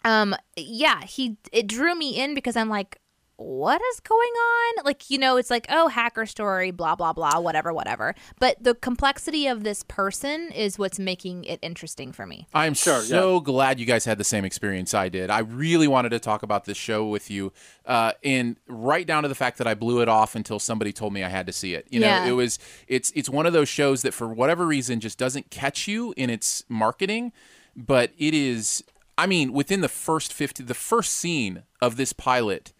[0.05, 2.99] um, yeah, he it drew me in because I'm like,
[3.37, 4.85] what is going on?
[4.85, 8.15] Like, you know, it's like, oh, hacker story, blah blah blah, whatever, whatever.
[8.39, 12.47] But the complexity of this person is what's making it interesting for me.
[12.55, 15.31] I'm Sure, so glad you guys had the same experience I did.
[15.31, 17.53] I really wanted to talk about this show with you,
[17.87, 21.13] uh, and right down to the fact that I blew it off until somebody told
[21.13, 21.87] me I had to see it.
[21.91, 22.27] You know, Yeah.
[22.27, 25.89] it was it's it's one of those shows that for whatever reason just doesn't catch
[25.89, 27.33] you in its marketing,
[27.75, 28.85] but it is.
[29.17, 32.73] I mean, within the first fifty, the first scene of this pilot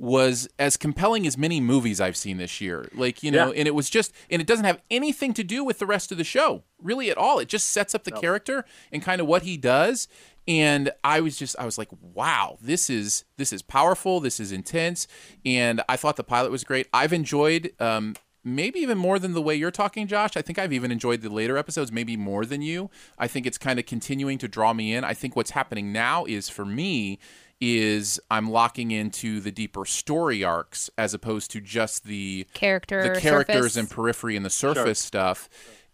[0.00, 2.88] was as compelling as many movies I've seen this year.
[2.94, 3.58] Like, you know, Yeah.
[3.58, 6.16] and it was just and it doesn't have anything to do with the rest of
[6.16, 7.38] the show, really at all.
[7.38, 10.08] It just sets up the character and kind of what he does.
[10.48, 14.52] And I was just I was like, wow, this is this is powerful, this is
[14.52, 15.06] intense,
[15.44, 16.88] and I thought the pilot was great.
[16.94, 20.34] I've enjoyed um maybe even more than the way you're talking, Josh.
[20.34, 22.88] I think I've even enjoyed the later episodes, maybe more than you.
[23.18, 25.04] I think it's kind of continuing to draw me in.
[25.04, 27.18] I think what's happening now is for me
[27.60, 33.20] is I'm locking into the deeper story arcs as opposed to just the Character, the
[33.20, 33.76] characters surface.
[33.76, 35.48] and periphery and the surface stuff.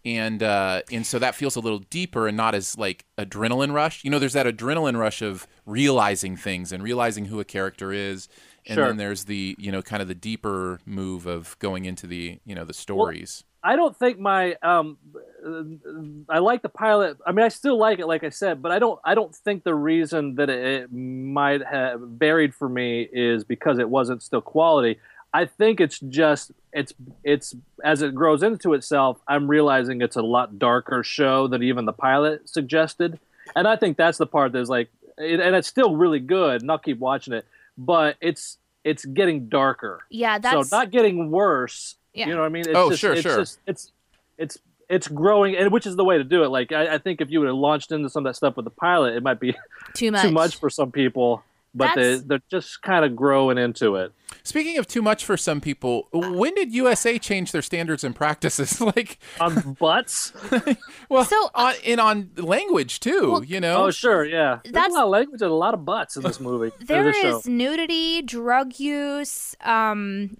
[0.05, 4.05] And uh, and so that feels a little deeper and not as like adrenaline rush.
[4.05, 8.29] You know, there's that adrenaline rush of realizing things and realizing who a character is,
[8.67, 8.87] and Sure.
[8.87, 12.55] then there's the you know kind of the deeper move of going into the you
[12.55, 13.43] know the stories.
[13.67, 14.97] I don't think my um,
[15.45, 17.19] uh, I like the pilot.
[17.27, 19.01] I mean, I still like it, like I said, but I don't.
[19.05, 23.91] I don't think the reason that it might have buried for me is because it
[23.91, 25.01] wasn't still quality.
[25.35, 26.93] I think it's just it's
[27.25, 29.19] it's as it grows into itself.
[29.27, 33.19] I'm realizing it's a lot darker show than even the pilot suggested,
[33.57, 36.71] and I think that's the part that's like, it, and it's still really good, and
[36.71, 37.45] I'll keep watching it.
[37.77, 41.97] But it's it's getting darker Yeah, that's so not getting worse.
[42.17, 42.29] Yeah.
[42.29, 42.61] You know what I mean?
[42.67, 43.37] It's Oh, just, sure, it's sure.
[43.39, 43.93] Just, it's
[44.39, 44.59] it's
[44.89, 46.49] it's growing, and which is the way to do it.
[46.49, 48.65] Like I, I think if you would have launched into some of that stuff with
[48.65, 49.55] the pilot, it might be
[49.95, 50.23] too much.
[50.23, 51.43] too much for some people.
[51.75, 54.13] But they, That's- they're just kind of growing into it.
[54.45, 58.81] Speaking of too much for some people, when did USA change their standards and practices?
[58.97, 60.33] like, On butts?
[61.11, 63.31] well, So- on, and on language too.
[63.33, 64.61] Well, you know, oh, sure, yeah.
[64.65, 66.69] There's That's- a lot of language and a lot of butts in this movie.
[66.69, 67.39] or There this show.
[67.41, 70.31] is nudity, drug use, um,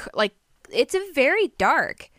[0.00, 0.36] c- like
[0.74, 2.10] it's a very dark.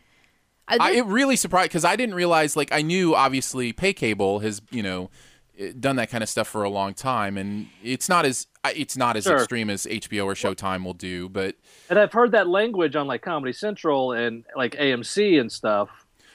[0.68, 2.56] Uh, I, this- it really surprised because I didn't realize.
[2.56, 5.10] Like, I knew obviously pay cable has you know
[5.58, 8.96] eh, done that kind of stuff for a long time, and it's not as it's
[8.96, 9.36] not as Sure.
[9.36, 11.28] extreme as HBO or Showtime will do.
[11.28, 11.54] But
[11.88, 15.88] And I've heard that language on like Comedy Central and like AMC and stuff.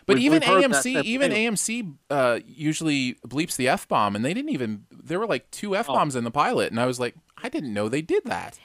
[0.05, 1.51] but We've- even we've heard that AMC, even thing.
[1.53, 4.85] AMC uh, usually bleeps the f bomb, and they didn't even.
[4.91, 7.73] There were like two f bombs in the pilot, and I was like, I didn't
[7.73, 8.57] know they did that.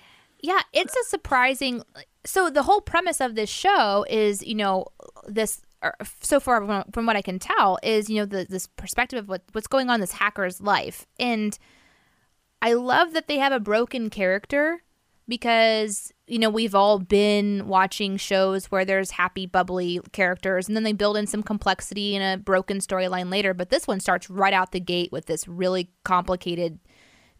[0.47, 1.83] Yeah, it's a surprising.
[2.25, 4.87] So the whole premise of this show is, you know,
[5.27, 8.69] this or so far from, from what I can tell, is you know the, this
[8.69, 11.59] perspective of what what's going on in this hacker's life, and
[12.63, 14.85] I love that they have a broken character
[15.27, 20.85] because you know we've all been watching shows where there's happy bubbly characters and then
[20.85, 24.55] they build in some complexity in a broken storyline later but this one starts right
[24.55, 26.79] out the gate with this really complicated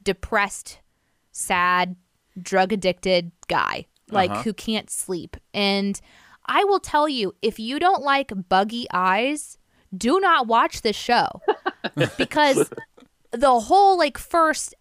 [0.03, 0.81] depressed
[1.31, 1.95] sad
[2.41, 4.43] drug addicted guy like Uh-huh.
[4.43, 5.37] who can't sleep.
[5.55, 6.01] And
[6.49, 9.59] i will tell you if you don't like buggy eyes
[9.97, 11.29] do not watch this show.
[12.19, 12.71] Because
[13.33, 14.75] the whole like first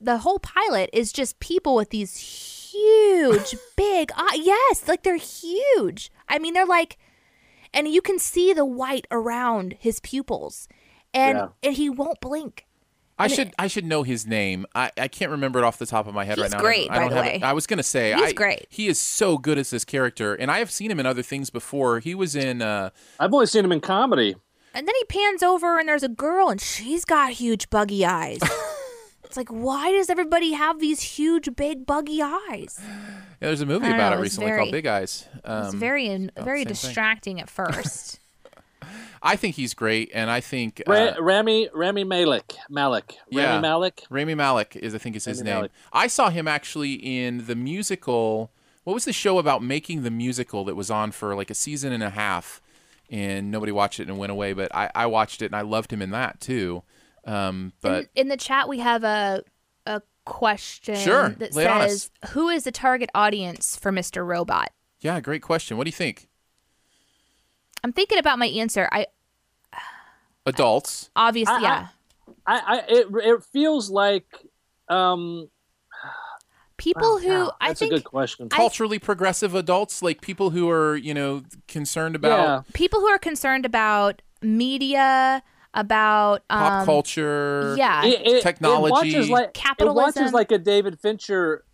[0.00, 6.10] the whole pilot is just people with these huge big eye yes like they're huge.
[6.28, 6.98] I mean they're like
[7.74, 10.68] and you can see the white around his pupils.
[11.12, 11.48] And Yeah.
[11.62, 12.66] and he won't blink
[13.18, 14.66] I should I should know his name.
[14.74, 16.56] I, I can't remember it off the top of my head right now.
[16.58, 16.68] He's now.
[16.68, 17.34] great, I by don't the way.
[17.36, 17.42] It.
[17.42, 18.66] I was gonna say He's I- great.
[18.70, 21.50] He is so good as this character, and I have seen him in other things
[21.50, 21.98] before.
[22.00, 24.36] He was in uh, I've only seen him in comedy.
[24.74, 28.38] and then he pans over and there's a girl and she's got huge buggy eyes
[29.24, 32.78] it's like why does everybody have these huge big buggy eyes
[33.40, 35.26] yeah, there's a movie about know, it it recently very- called Big Eyes.
[35.44, 36.88] Um, it's very about very the same thing.
[36.90, 38.20] distracting at first
[39.22, 43.16] I think he's great, and I think uh, Ra- Rami Rami Malik Malik.
[43.30, 43.50] Yeah.
[43.50, 44.02] Rami Malek.
[44.10, 45.56] Rami Malik is I think is his Rami name.
[45.56, 45.72] Malek.
[45.92, 48.52] I saw him actually in the musical.
[48.84, 51.92] What was the show about making the musical that was on for like a season
[51.92, 52.62] and a half,
[53.10, 54.52] and nobody watched it and went away.
[54.52, 56.82] But I, I watched it and I loved him in that too.
[57.26, 59.42] Um, but in, in the chat we have a
[59.84, 61.90] a question Sure, that lay it on us.
[61.90, 64.26] says who is the target audience for Mr.
[64.26, 64.70] Robot?
[65.00, 65.76] yeah, great question.
[65.76, 66.27] What do you think?
[67.84, 68.88] I'm thinking about my answer.
[68.90, 69.06] I
[70.46, 71.10] Adults.
[71.14, 71.88] obviously I- I- yeah.
[72.46, 74.26] I, I it it feels like
[74.88, 75.48] um
[76.78, 78.48] People oh, who wow, I that's think a good question.
[78.48, 82.62] culturally progressive adults, like people who are, you know, concerned about yeah.
[82.72, 85.42] people who are concerned about media,
[85.74, 87.74] about pop um, culture.
[87.76, 88.04] Yeah.
[88.04, 91.64] It- it- technology, It watches like It watches like a David Fincher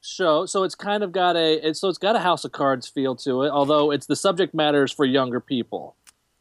[0.00, 2.88] show, so it's kind of got a it's, so it's got a House of Cards
[2.88, 3.50] feel to it.
[3.50, 5.96] Although it's the subject matters for younger people,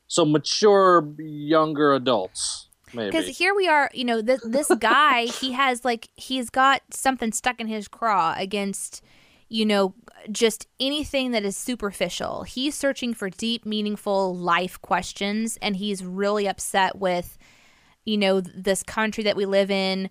[0.07, 5.85] so mature younger adults because here we are you know this this guy he has
[5.85, 9.03] like he's got something stuck in his craw against
[9.47, 9.93] you know
[10.31, 16.47] just anything that is superficial he's searching for deep meaningful life questions and he's really
[16.47, 17.37] upset with
[18.09, 20.09] you know this country that we live in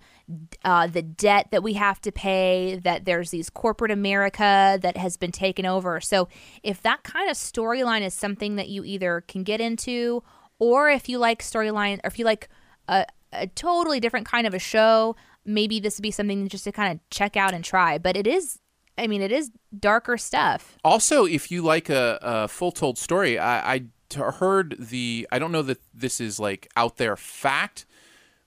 [0.65, 5.17] uh, the debt that we have to pay that there's these corporate america that has
[5.17, 6.01] been taken over.
[6.01, 6.29] So
[6.63, 10.23] if that kind of storyline is something that you either can get into
[10.61, 12.49] or if you like storyline or if you like
[12.87, 16.73] a, a totally different kind of a show maybe this would be something just to
[16.73, 17.99] kind of check out and try.
[17.99, 18.61] But it is
[18.97, 20.77] i mean it is darker stuff.
[20.85, 23.83] Also, if you like a, a full told story, I, I
[24.15, 25.27] heard the.
[25.31, 27.87] I don't know that this is like out there fact,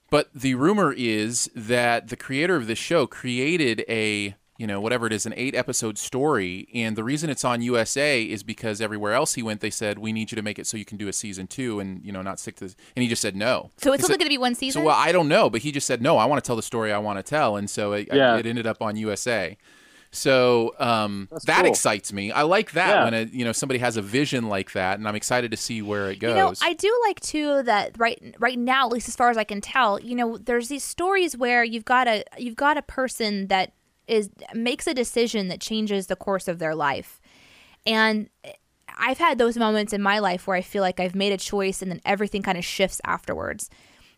[0.09, 5.07] but the rumor is that the creator of this show created a you know whatever
[5.07, 6.68] it is an eight episode story.
[6.74, 10.14] And the reason it's on usa is because everywhere else he went they said we
[10.14, 12.22] need you to make it so you can do a season two and you know
[12.22, 12.76] not stick to this.
[12.95, 13.72] And he just said no.
[13.78, 14.82] So it's only going to be one season?
[14.82, 16.62] So well i don't know but he just said no i want to tell the
[16.62, 17.55] story i want to tell.
[17.55, 18.38] And so it, Yeah.
[18.38, 19.57] it ended up on usa
[20.12, 21.72] so um, that cool.
[21.72, 22.32] excites me.
[22.32, 23.03] I like that Yeah.
[23.05, 25.82] when a, you know somebody has a vision like that, and I'm excited to see
[25.82, 26.32] where it goes.
[26.32, 29.38] You know, I do like too that right right now, at least as far as
[29.38, 32.82] I can tell, you know, there's these stories where you've got a you've got a
[32.82, 33.72] person that
[34.07, 37.22] is makes a decision that changes the course of their life.
[37.86, 38.30] And
[38.97, 41.82] I've had those moments in my life where I feel like I've made a choice
[41.82, 43.70] and then everything kind of shifts afterwards.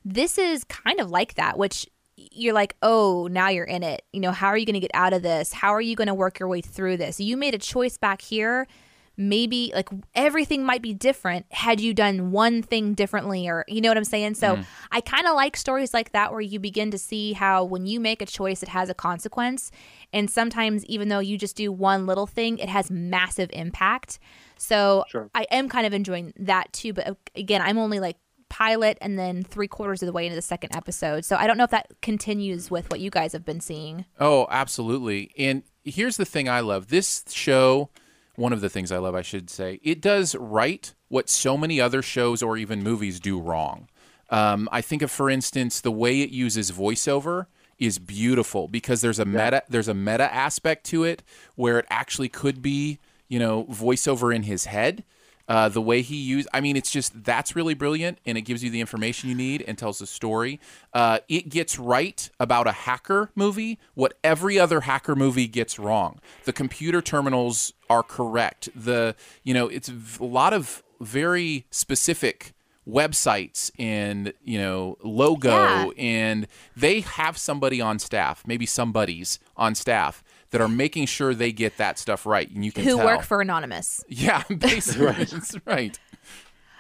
[0.04, 4.04] This is kind of like that, which you're like, oh, now you're in it.
[4.14, 5.54] You know, how are you going to get out of this?
[5.54, 7.20] How are you going to work your way through this?
[7.20, 8.68] You made a choice back here.
[9.16, 13.90] Maybe like everything might be different had you done one thing differently, or you know
[13.90, 14.34] what I'm saying?
[14.34, 14.66] So mm.
[14.92, 18.00] I kind of like stories like that where you begin to see how when you
[18.00, 19.70] make a choice, it has a consequence.
[20.12, 24.18] And sometimes, even though you just do one little thing, it has massive impact.
[24.58, 25.30] So Sure.
[25.36, 26.94] I am kind of enjoying that too.
[26.94, 28.18] But again, I'm only like
[28.54, 31.26] pilot and then three quarters of the way into the second episode.
[31.26, 34.06] So I don't know if that continues with what you guys have been seeing.
[34.20, 35.32] Oh, absolutely.
[35.40, 36.90] And here's the thing I love.
[36.90, 37.90] This show,
[38.36, 41.82] one of the things I love, I should say, it does right what so many
[41.82, 43.90] other shows or even movies do wrong.
[44.30, 47.48] Um, I think of, for instance, the way it uses voiceover
[47.80, 51.24] is beautiful because there's a meta there's a meta aspect to it
[51.56, 55.04] where it actually could be you know voiceover in his head
[55.48, 58.64] uh, the way he used i mean it's just that's really brilliant and it gives
[58.64, 60.60] you the information you need and tells the story.
[60.94, 66.20] Uh, it gets right about a hacker movie what every other hacker movie gets wrong.
[66.46, 68.70] The computer terminals are correct.
[68.76, 69.90] The you know it's
[70.20, 72.54] a lot of very specific
[72.88, 75.90] websites and you know logo Yeah.
[75.98, 80.22] and they have somebody on staff maybe somebody's on staff
[80.54, 83.06] that are making sure they get that stuff right and you can Who tell.
[83.06, 84.04] work for Anonymous?
[84.08, 86.00] yeah basically that's right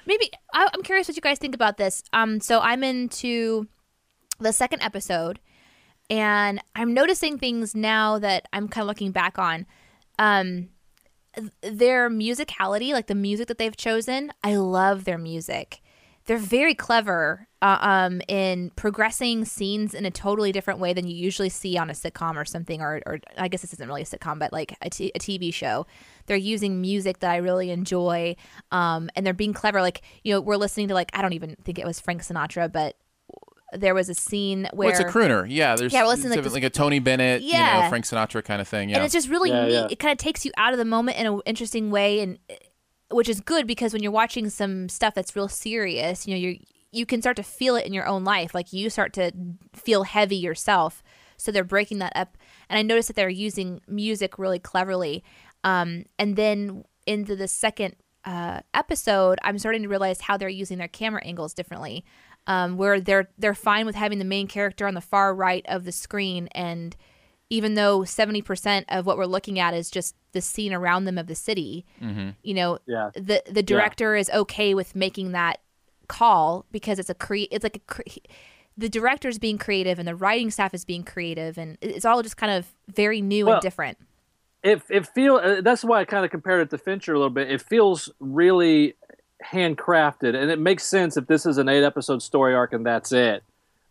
[0.05, 2.03] maybe I, I'm curious what you guys think about this.
[2.13, 3.67] Um, so I'm into
[4.39, 5.39] the second episode,
[6.09, 9.65] and I'm noticing things now that I'm kind of looking back on.
[10.19, 10.69] Um,
[11.61, 15.81] their musicality, like the music that they've chosen, I love their music.
[16.25, 21.15] They're very clever uh, um, in progressing scenes in a totally different way than you
[21.15, 22.81] usually see on a sitcom or something.
[22.81, 25.53] Or, or I guess this isn't really a sitcom, but like a, t- a TV
[25.53, 25.87] show.
[26.25, 28.35] They're using music that I really enjoy,
[28.71, 29.81] um, and they're being clever.
[29.81, 32.71] Like you know, we're listening to like I don't even think it was Frank Sinatra,
[32.71, 32.97] but
[33.75, 36.37] there was a scene where well, it's a crooner yeah there's Yeah, well, listen, like
[36.37, 37.81] it's this- like a tony bennett you Yeah.
[37.81, 39.73] know frank sinatra kind of thing yeah and it's just really Yeah, neat.
[39.73, 39.87] yeah.
[39.89, 42.37] It kind of takes you out of the moment in an interesting way, and
[43.09, 46.59] which is good because when you're watching some stuff that's real serious, you know, you
[46.93, 48.53] you can start to feel it in your own life.
[48.53, 49.31] Like you start to
[49.73, 51.03] feel heavy yourself.
[51.37, 52.37] So they're breaking that up,
[52.69, 55.23] and I noticed that they're using music really cleverly.
[55.63, 60.77] Um, and then into the second uh, episode, I'm starting to realize how they're using
[60.77, 62.05] their camera angles differently.
[62.45, 65.85] Um, where they're they're fine with having the main character on the far right of
[65.85, 66.95] the screen and
[67.49, 71.27] even though 70% of what we're looking at is just the scene around them of
[71.27, 71.85] the city
[72.43, 73.11] you know Yeah.
[73.13, 75.59] the the director is okay with making that
[76.07, 78.19] call because it's a cre- it's like a cre-
[78.77, 82.21] the director is being creative and the writing staff is being creative and it's all
[82.23, 83.97] just kind of very new Well, and different
[84.63, 87.29] it it feel uh, that's why I kind of compared it to Fincher a little
[87.29, 87.51] bit.
[87.51, 88.95] It feels really
[89.45, 93.11] handcrafted, and it makes sense if this is an eight episode story arc and that's
[93.11, 93.43] it,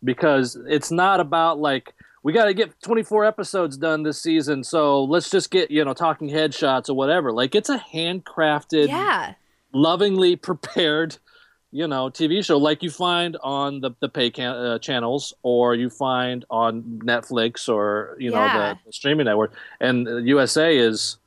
[0.03, 1.93] because it's not about like
[2.23, 5.93] we got to get 24 episodes done this season, so let's just get you know
[5.93, 7.31] talking headshots or whatever.
[7.31, 9.35] Like it's a handcrafted, yeah
[9.73, 11.17] lovingly prepared
[11.75, 15.73] you know tv show like you find on the, the pay can, uh, channels or
[15.75, 18.73] you find on netflix or you know Yeah.
[18.75, 21.17] the, the streaming network and uh, usa is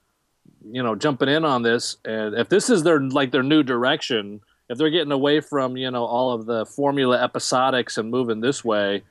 [0.71, 4.41] you know jumping in on this and if this is their like their new direction
[4.69, 8.65] if they're getting away from you know all of the formula episodics and moving this
[8.65, 9.03] way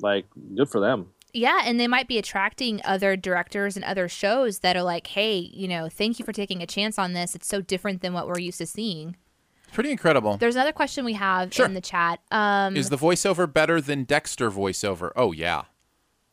[0.00, 0.26] like
[0.56, 4.74] good for them Yeah, and they might be attracting other directors and other shows that
[4.76, 7.36] are like, hey, you know, thank you for taking a chance on this.
[7.36, 9.14] It's so different than what we're used to seeing.
[9.70, 11.66] Pretty incredible There's another question we have Sure.
[11.66, 12.20] in the chat.
[12.30, 15.10] Um, Is the voiceover better than Dexter voiceover?
[15.16, 15.62] Oh yeah,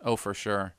[0.04, 0.74] oh for sure.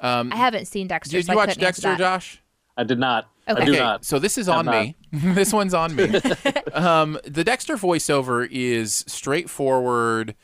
[0.00, 1.16] Um, I haven't seen Dexter.
[1.16, 1.96] did so you I watch Dexter.
[1.96, 2.42] Josh?
[2.78, 3.62] i did not Okay.
[3.62, 4.72] i do okay, not so this is I'm on not.
[4.82, 4.96] me.
[5.12, 6.20] this one's on me.
[6.74, 10.34] um, the Dexter voiceover is straightforward,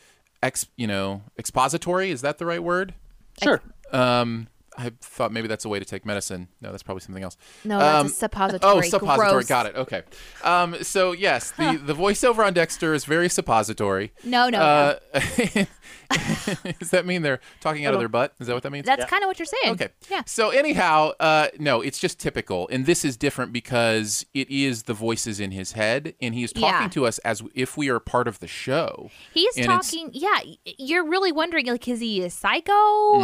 [0.41, 2.09] ex, you know, expository.
[2.11, 2.93] Is that the right word?
[3.41, 3.61] sure
[3.91, 4.47] Um,
[4.77, 6.47] I thought maybe that's a way to take medicine.
[6.59, 7.37] No, that's probably something else.
[7.63, 8.73] No, that's Um, a suppository.
[8.77, 9.29] Oh, suppository.
[9.29, 9.47] Gross.
[9.47, 9.75] Got it.
[9.75, 10.01] Okay.
[10.43, 14.11] Um, so yes, the the voiceover on Dexter is very suppository.
[14.23, 14.95] No, no, Uh,
[16.79, 18.33] does that mean they're talking out of their butt?
[18.39, 18.85] Is that what that means?
[18.85, 19.73] That's kind of what you're saying.
[19.73, 19.89] Okay.
[20.09, 20.23] Yeah.
[20.25, 24.93] So anyhow, uh, no, it's just typical, and this is different because it is the
[24.93, 26.87] voices in his head, and he is talking Yeah.
[26.89, 29.09] to us as if we are part of the show.
[29.33, 30.09] He's talking.
[30.13, 30.39] Yeah,
[30.77, 32.73] you're really wondering, like, is he a psycho?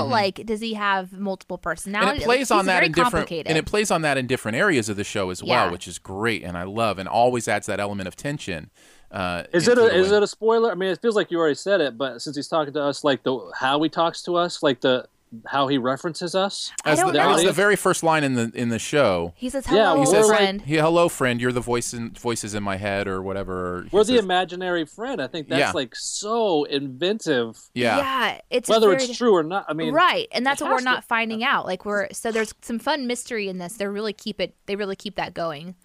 [0.05, 1.69] Like, does he have multiple Mm-hmm.
[1.69, 2.21] And personalities?
[2.21, 4.87] it plays Like, on that in different, and it plays on that in different areas
[4.89, 5.71] of the show as well, Yeah.
[5.71, 8.69] which is great, and I love, and always adds that element of tension.
[9.11, 10.71] Uh, Is it a the is it a spoiler?
[10.71, 13.03] I mean, it feels like you already said it, but since he's talking to us,
[13.03, 15.07] like the how he talks to us, like the
[15.45, 16.71] how he references us.
[16.83, 17.33] I As don't the, know.
[17.35, 19.33] It's the very first line in the in the show.
[19.35, 21.39] he says, Yeah, "Hello, he says, friend." Yeah, hello, friend.
[21.39, 23.83] You're the voice in, voices in my head, or whatever.
[23.83, 25.21] he We're the imaginary friend.
[25.21, 25.71] I think that's Yeah.
[25.71, 27.97] like so inventive, yeah.
[27.97, 29.65] yeah, it's whether very it's true or not.
[29.67, 31.65] I mean, right, and that's what we're has to- not finding out.
[31.67, 33.73] Like, we're so there's some fun mystery in this.
[33.73, 34.55] They really keep it.
[34.65, 35.75] They really keep that going.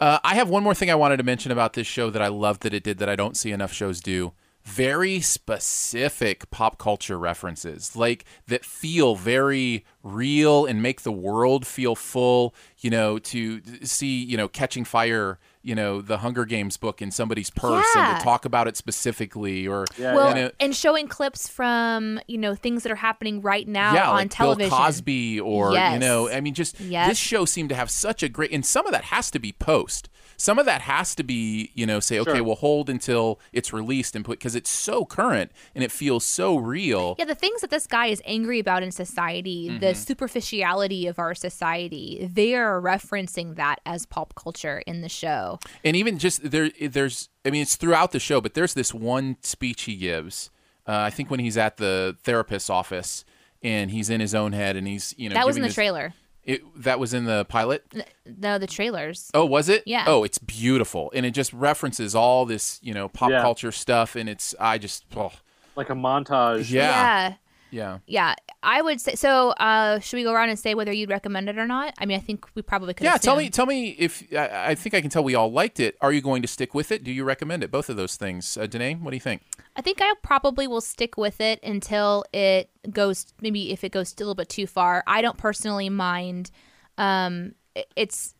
[0.00, 2.28] Uh, I have one more thing I wanted to mention about this show that I
[2.28, 4.32] love that it did that I don't see enough shows do.
[4.64, 11.94] Very specific pop culture references, like that feel very real and make the world feel
[11.94, 12.54] full.
[12.78, 17.10] You know, to see, you know, catching fire, you know, the Hunger Games book in
[17.10, 21.08] somebody's purse and to talk about it specifically, or Yeah, well, you know, and showing
[21.08, 24.70] clips from you know things that are happening right now yeah, on like television.
[24.70, 27.08] Bill Cosby, or you know, I mean, just Yes.
[27.08, 29.52] this show seemed to have such a great, and some of that has to be
[29.52, 30.08] post.
[30.36, 32.42] Some of that has to be, you know, say, okay, Sure.
[32.44, 36.56] we'll hold until it's released and put because it's so current and it feels so
[36.56, 37.14] real.
[37.20, 39.94] Yeah, the things that this guy is angry about in society, the Mm-hmm.
[39.94, 45.53] superficiality of our society, they are referencing that as pop culture in the show.
[45.84, 49.36] And even just there, there's, I mean, it's throughout the show, but there's this one
[49.42, 50.50] speech he gives.
[50.86, 53.24] Uh, I think when he's at the therapist's office
[53.62, 55.74] and he's in his own head and he's, you know, that was in the this-
[55.74, 56.14] trailer.
[56.46, 57.86] It, that was in the pilot.
[58.26, 59.30] No, the trailers.
[59.32, 59.82] Oh, was it?
[59.86, 60.04] Yeah.
[60.06, 63.40] Oh, it's beautiful, and it just references all this, you know, pop Yeah.
[63.40, 65.32] culture stuff, and it's I just, oh,
[65.74, 66.70] Like a montage.
[66.70, 67.34] yeah, yeah.
[67.74, 67.98] Yeah.
[68.06, 69.50] Yeah, I would say so.
[69.50, 71.92] Uh, should we go around and say whether you'd recommend it or not?
[71.98, 73.04] I mean, I think we probably could.
[73.04, 75.80] Yeah, tell me, tell me if I, I think I can tell we all liked
[75.80, 75.96] it.
[76.00, 77.02] Are you going to stick with it?
[77.04, 77.70] Do you recommend it?
[77.70, 78.94] Both of those things, uh, Danae.
[78.94, 79.42] What do you think?
[79.76, 83.26] I think I probably will stick with it until it goes.
[83.40, 85.02] Maybe if it goes a little bit too far.
[85.06, 86.50] I don't personally mind.
[86.96, 88.34] Um, it- it's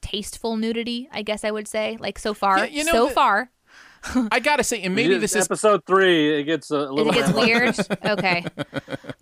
[0.00, 1.08] tasteful nudity.
[1.12, 1.96] I guess I would say.
[2.00, 3.50] Like so far, Yeah, you know so that- far,
[4.30, 6.40] I gotta say, and maybe this is episode three.
[6.40, 7.08] It gets a little.
[7.10, 7.76] it gets bit- weird.
[8.04, 8.44] Okay.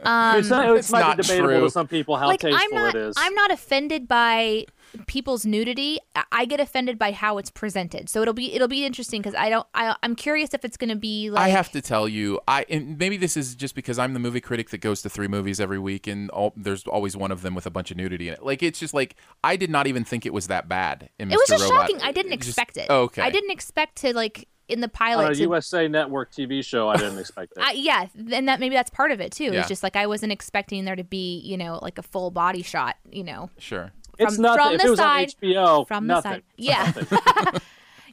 [0.02, 1.60] Um, it's, not, it's, It's might not be debatable true.
[1.60, 2.94] to some people how like tasteful I'm not.
[2.94, 3.14] it is.
[3.18, 4.64] I'm not offended by
[5.06, 5.98] people's nudity.
[6.16, 8.08] I- I get offended by how it's presented.
[8.08, 9.66] So it'll be it'll be interesting because I don't.
[9.74, 11.42] I, I'm curious if it's going to be like.
[11.44, 14.40] I have to tell you, I and maybe this is just because I'm the movie
[14.40, 17.54] critic that goes to three movies every week, and all, there's always one of them
[17.54, 18.42] with a bunch of nudity in it.
[18.42, 21.10] Like it's just like I did not even think it was that bad.
[21.18, 21.82] In It was just Robot.
[21.90, 22.00] shocking.
[22.02, 22.86] I didn't It just- expect it.
[22.88, 23.20] Oh, okay.
[23.22, 26.88] I didn't expect to like in the pilot a to USA Network TV show.
[26.88, 27.64] I didn't expect that.
[27.64, 29.44] I, yeah, and that maybe that's part of it too.
[29.44, 29.60] Yeah.
[29.60, 32.62] It's just like I wasn't expecting there to be, you know, like a full body
[32.62, 33.92] shot, you know, Sure.
[34.18, 34.64] it's from- nothing.
[34.64, 36.42] from if the it was side- on HBO, from the side.
[36.56, 36.92] Yeah.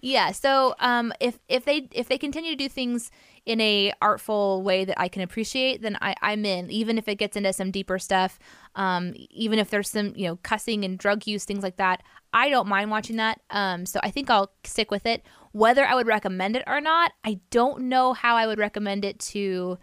[0.01, 0.31] yeah.
[0.31, 3.11] So, um, if if they if they continue to do things
[3.45, 6.69] in a artful way that I can appreciate, then I, I'm in.
[6.69, 8.37] Even if it gets into some deeper stuff,
[8.75, 12.03] um, even if there's some you know cussing and drug use, things like that,
[12.33, 13.41] I don't mind watching that.
[13.49, 15.23] Um, so I think I'll stick with it.
[15.51, 19.19] Whether I would recommend it or not, I don't know how I would recommend it
[19.19, 19.77] to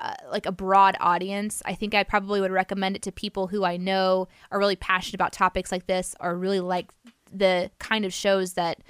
[0.00, 1.62] uh, like a broad audience.
[1.64, 5.14] I think I probably would recommend it to people who I know are really passionate
[5.14, 6.90] about topics like this or really like
[7.32, 8.82] the kind of shows that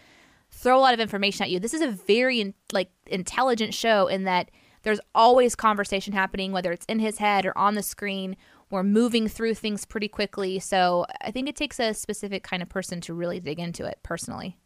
[0.51, 1.61] throw a lot of information at you.
[1.61, 4.51] This is a very in, like intelligent show in that
[4.83, 8.37] there's always conversation happening whether it's in his head or on the screen.
[8.71, 10.59] We're moving through things pretty quickly.
[10.59, 13.99] So I think it takes a specific kind of person to really dig into it
[14.03, 14.57] personally.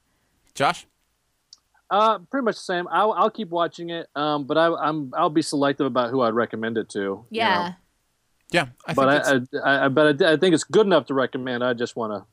[0.54, 0.86] Josh.
[1.90, 2.86] Uh, pretty much the same.
[2.90, 4.06] I'll, I'll keep watching it.
[4.14, 6.98] Um, but I, I'm I'll be selective about who I'd recommend it to.
[7.00, 7.68] you Yeah.
[7.70, 7.74] know.
[8.52, 11.14] Yeah, I But it's- I, I, I, but I, I think it's good enough to
[11.14, 11.62] recommend.
[11.64, 12.26] I just want to,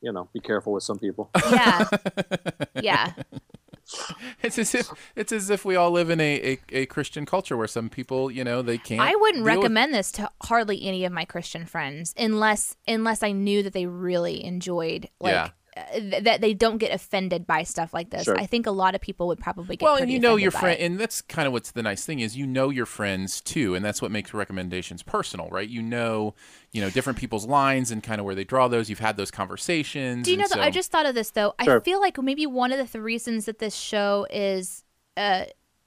[0.00, 1.30] you know, be careful with some people.
[1.50, 1.88] Yeah.
[2.82, 3.12] yeah.
[4.42, 7.56] it's as if it's as if we all live in a, a, a Christian culture
[7.56, 9.00] where some people, you know, they can't.
[9.00, 13.22] I wouldn't deal with- recommend this to hardly any of my Christian friends unless unless
[13.22, 15.50] I knew that they really enjoyed like Yeah.
[15.92, 18.24] Th- that they don't get offended by stuff like this.
[18.24, 18.38] Sure.
[18.38, 20.80] I think a lot of people would probably get well, and you know your friend,
[20.80, 23.84] and that's kind of what's the nice thing is you know your friends too, and
[23.84, 25.68] that's what makes recommendations personal, right?
[25.68, 26.34] You know,
[26.72, 28.88] you know different people's lines and kind of where they draw those.
[28.88, 30.24] You've had those conversations.
[30.24, 31.54] Do you know so- I just thought of this though?
[31.58, 34.84] I feel like maybe one of the th- reasons that this show is
[35.16, 35.44] uh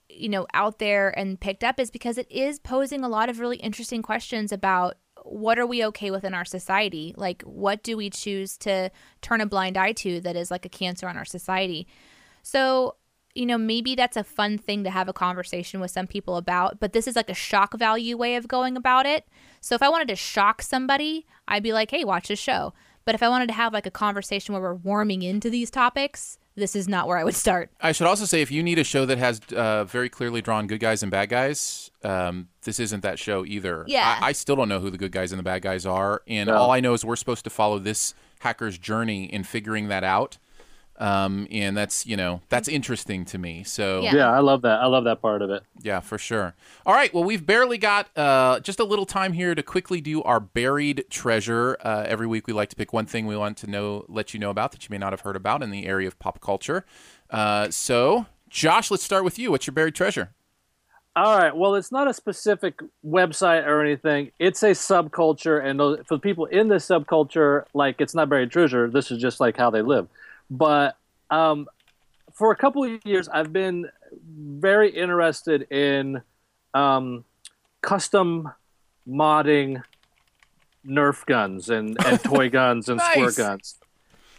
[0.09, 3.39] you know out there and picked up is because it is posing a lot of
[3.39, 7.13] really interesting questions about what are we okay with in our society?
[7.17, 8.89] Like what do we choose to
[9.21, 11.87] turn a blind eye to that is like a cancer on our society?
[12.41, 12.95] So,
[13.35, 16.79] you know, maybe that's a fun thing to have a conversation with some people about,
[16.79, 19.25] but this is like a shock value way of going about it.
[19.61, 22.73] So if I wanted to shock somebody, I'd be like, hey, watch this show.
[23.05, 26.37] But if I wanted to have like a conversation where we're warming into these topics,
[26.59, 27.71] this is not where I would start.
[27.81, 30.67] I should also say if you need a show that has uh, very clearly drawn
[30.67, 33.85] good guys and bad guys, um, this isn't that show either.
[33.87, 34.19] Yeah.
[34.21, 36.47] I, I still don't know who the good guys and the bad guys are, and
[36.47, 36.55] No.
[36.55, 40.37] all I know is we're supposed to follow this hacker's journey in figuring that out.
[40.99, 43.63] Um, and that's you know that's interesting to me.
[43.63, 44.15] So Yeah.
[44.15, 44.81] Yeah, I love that.
[44.81, 45.63] I love that part of it.
[45.81, 46.55] Yeah, for sure.
[46.85, 47.13] All right.
[47.13, 51.05] Well, we've barely got uh, just a little time here to quickly do our buried
[51.09, 51.77] treasure.
[51.81, 54.39] Uh, every week, we like to pick one thing we want to know, let you
[54.39, 56.85] know about that you may not have heard about in the area of pop culture.
[57.29, 59.51] Uh, so, Josh, let's start with you.
[59.51, 60.31] What's your buried treasure?
[61.15, 61.55] All right.
[61.55, 64.31] Well, it's not a specific website or anything.
[64.39, 68.51] It's a subculture, and those, for the people in this subculture, like it's not buried
[68.51, 68.89] treasure.
[68.89, 70.07] This is just like how they live.
[70.49, 70.97] But
[71.29, 71.67] um,
[72.33, 73.89] for a couple of years, I've been
[74.25, 76.21] very interested in
[76.73, 77.25] um,
[77.81, 78.51] custom
[79.07, 79.83] modding
[80.85, 83.13] Nerf guns and, and toy guns and Nice.
[83.13, 83.75] squirt guns.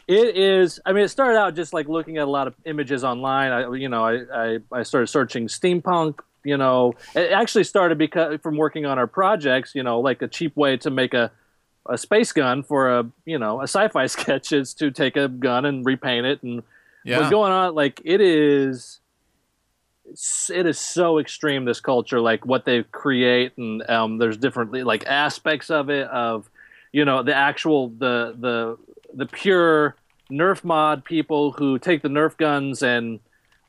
[0.08, 0.80] It is.
[0.84, 3.52] I mean, it started out just like looking at a lot of images online.
[3.52, 6.20] I, you know, I, I, I started searching steampunk.
[6.42, 9.74] You know, it actually started because from working on our projects.
[9.74, 11.30] You know, like a cheap way to make a
[11.88, 15.64] a space gun for a you know a sci-fi sketch is to take a gun
[15.64, 16.62] and repaint it and
[17.04, 17.18] Yeah.
[17.18, 17.74] what's going on.
[17.74, 19.00] Like it is.
[20.52, 25.06] It is so extreme this culture, like what they create, and um, there's different like
[25.06, 26.08] aspects of it.
[26.08, 26.50] Of
[26.90, 28.76] you know the actual the the
[29.14, 29.94] the pure
[30.28, 33.20] Nerf mod people who take the Nerf guns and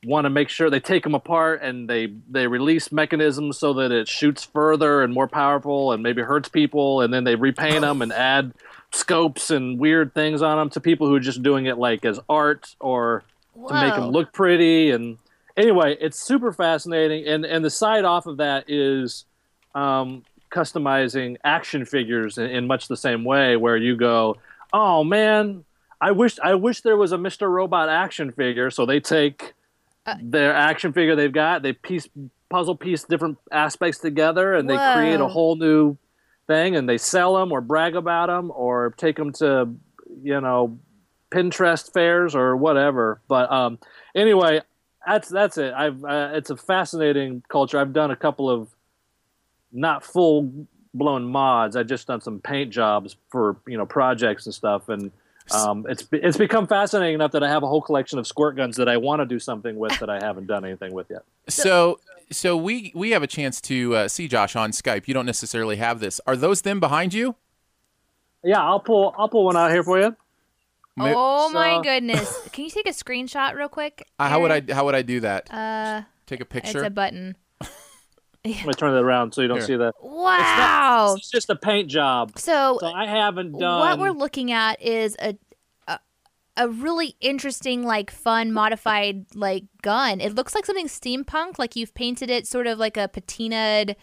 [0.04, 3.92] want to make sure they take them apart and they they release mechanisms so that
[3.92, 8.02] it shoots further and more powerful and maybe hurts people and then they repaint them
[8.02, 8.52] and add
[8.92, 12.20] scopes and weird things on them to people who are just doing it like as
[12.28, 13.24] art or
[13.68, 15.18] to make them look pretty and
[15.56, 19.26] anyway it's super fascinating and and the side off of that is
[19.76, 24.36] um, customizing action figures in, in much the same way where you go
[24.74, 25.64] oh man
[26.02, 28.72] i wish i wish there was a mr robot action figure.
[28.72, 29.54] So they take
[30.06, 32.08] Uh, their action figure they've got they piece
[32.50, 35.96] puzzle piece different aspects together and they create a whole new
[36.48, 39.70] thing and they sell them or brag about them or take them to
[40.24, 40.80] you know
[41.32, 43.22] pinterest fairs or whatever.
[43.28, 43.78] But um
[44.16, 44.62] anyway
[45.06, 45.74] that's that's it.
[45.74, 47.80] I've uh, it's a fascinating culture.
[47.80, 48.70] I've done a couple of
[49.72, 51.76] not full blown mods.
[51.76, 55.12] I've just done some paint jobs for you know projects and stuff and
[55.56, 58.78] um, it's it's become fascinating enough that I have a whole collection of squirt guns
[58.78, 61.24] that I want to do something with that I haven't done anything with yet.
[61.48, 62.00] So,
[62.32, 65.08] so we we have a chance to uh, see Josh on Skype.
[65.08, 66.20] You don't necessarily have this.
[66.28, 67.36] Are those them behind you?
[68.44, 70.16] Yeah, I'll pull I'll pull one out here for you.
[70.96, 72.50] Ma- Oh my goodness!
[72.52, 74.06] Can you take a screenshot real quick?
[74.20, 75.52] Uh, how would I how would I do that?
[75.54, 76.68] Uh, Take a picture.
[76.68, 76.86] it's picture.
[76.86, 77.36] a button.
[78.44, 79.68] Let me turn it around so you don't Here.
[79.68, 79.94] see that.
[80.02, 81.16] Wow.
[81.18, 82.32] It's just a paint job.
[82.38, 83.80] So So I haven't done.
[83.80, 85.38] what we're looking at is a,
[85.88, 86.00] a
[86.58, 91.94] a really interesting like fun modified like gun it looks like something steampunk like you've
[91.94, 93.96] painted it sort of like a patinaed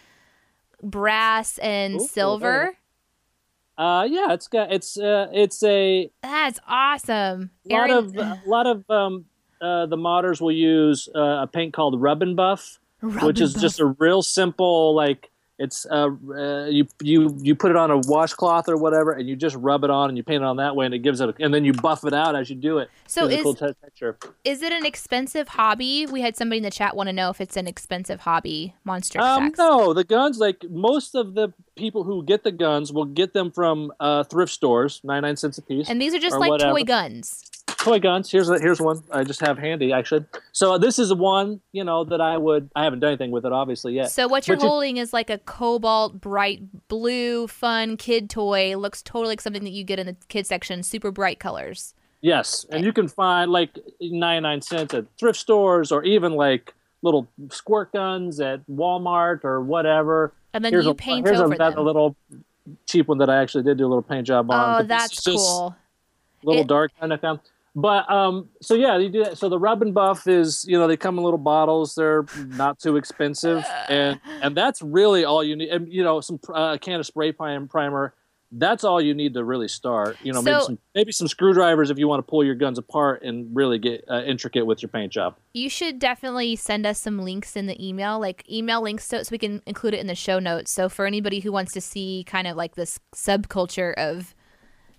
[0.82, 2.76] brass and Ooh, silver
[3.76, 8.42] Uh, yeah, it's got it's uh, it's a that's awesome A lot Aaron- of a
[8.46, 9.24] lot of um,
[9.60, 13.80] uh, the modders will use uh, a paint called Rub and Buff, which is just
[13.80, 15.30] a real simple like
[15.60, 19.34] it's uh, uh, you you you put it on a washcloth or whatever, and you
[19.34, 21.28] just rub it on and you paint it on that way, and it gives it,
[21.28, 22.88] a, and then you buff it out as you do it.
[23.08, 24.16] So Gives it a cool is- te- texture.
[24.44, 27.40] is it an expensive hobby we had somebody in the chat want to know if
[27.40, 32.04] it's an expensive hobby monster Um, sex no, the guns like most of the people
[32.04, 35.62] who get the guns will get them from uh, thrift stores, ninety nine cents a
[35.62, 35.90] piece.
[35.90, 36.70] and these are just like whatever.
[36.78, 37.42] toy guns
[37.78, 38.30] toy guns.
[38.30, 40.24] Here's a, here's one I just have handy actually.
[40.52, 43.44] So uh, this is one you know that I would I haven't done anything with
[43.46, 44.10] it obviously yet.
[44.10, 48.76] So what you're But you- holding is like a cobalt bright blue fun kid toy.
[48.76, 50.82] Looks totally like something that you get in the kid section.
[50.82, 51.94] Super bright colors.
[52.20, 57.28] Yes, and you can find like 99 cents at thrift stores or even like little
[57.50, 60.32] squirt guns at Walmart or whatever.
[60.52, 61.78] And then here's you a, paint here's over a, them.
[61.78, 62.16] a little
[62.86, 64.80] cheap one that I actually did do a little paint job on.
[64.82, 65.76] Oh, that's cool.
[66.42, 67.38] Little It- dark kind of found.
[67.80, 69.38] But um, so yeah, you do that.
[69.38, 71.94] So the rub and buff is, you know, they come in little bottles.
[71.94, 75.68] They're not too expensive, and and that's really all you need.
[75.68, 78.14] And you know, some uh, a can of spray prime primer.
[78.50, 80.16] That's all you need to really start.
[80.24, 83.22] You know, maybe some maybe some screwdrivers if you want to pull your guns apart
[83.22, 85.36] and really get uh, intricate with your paint job.
[85.52, 89.28] You should definitely send us some links in the email, like email links so, so
[89.30, 90.72] we can include it in the show notes.
[90.72, 94.34] So for anybody who wants to see kind of like this subculture of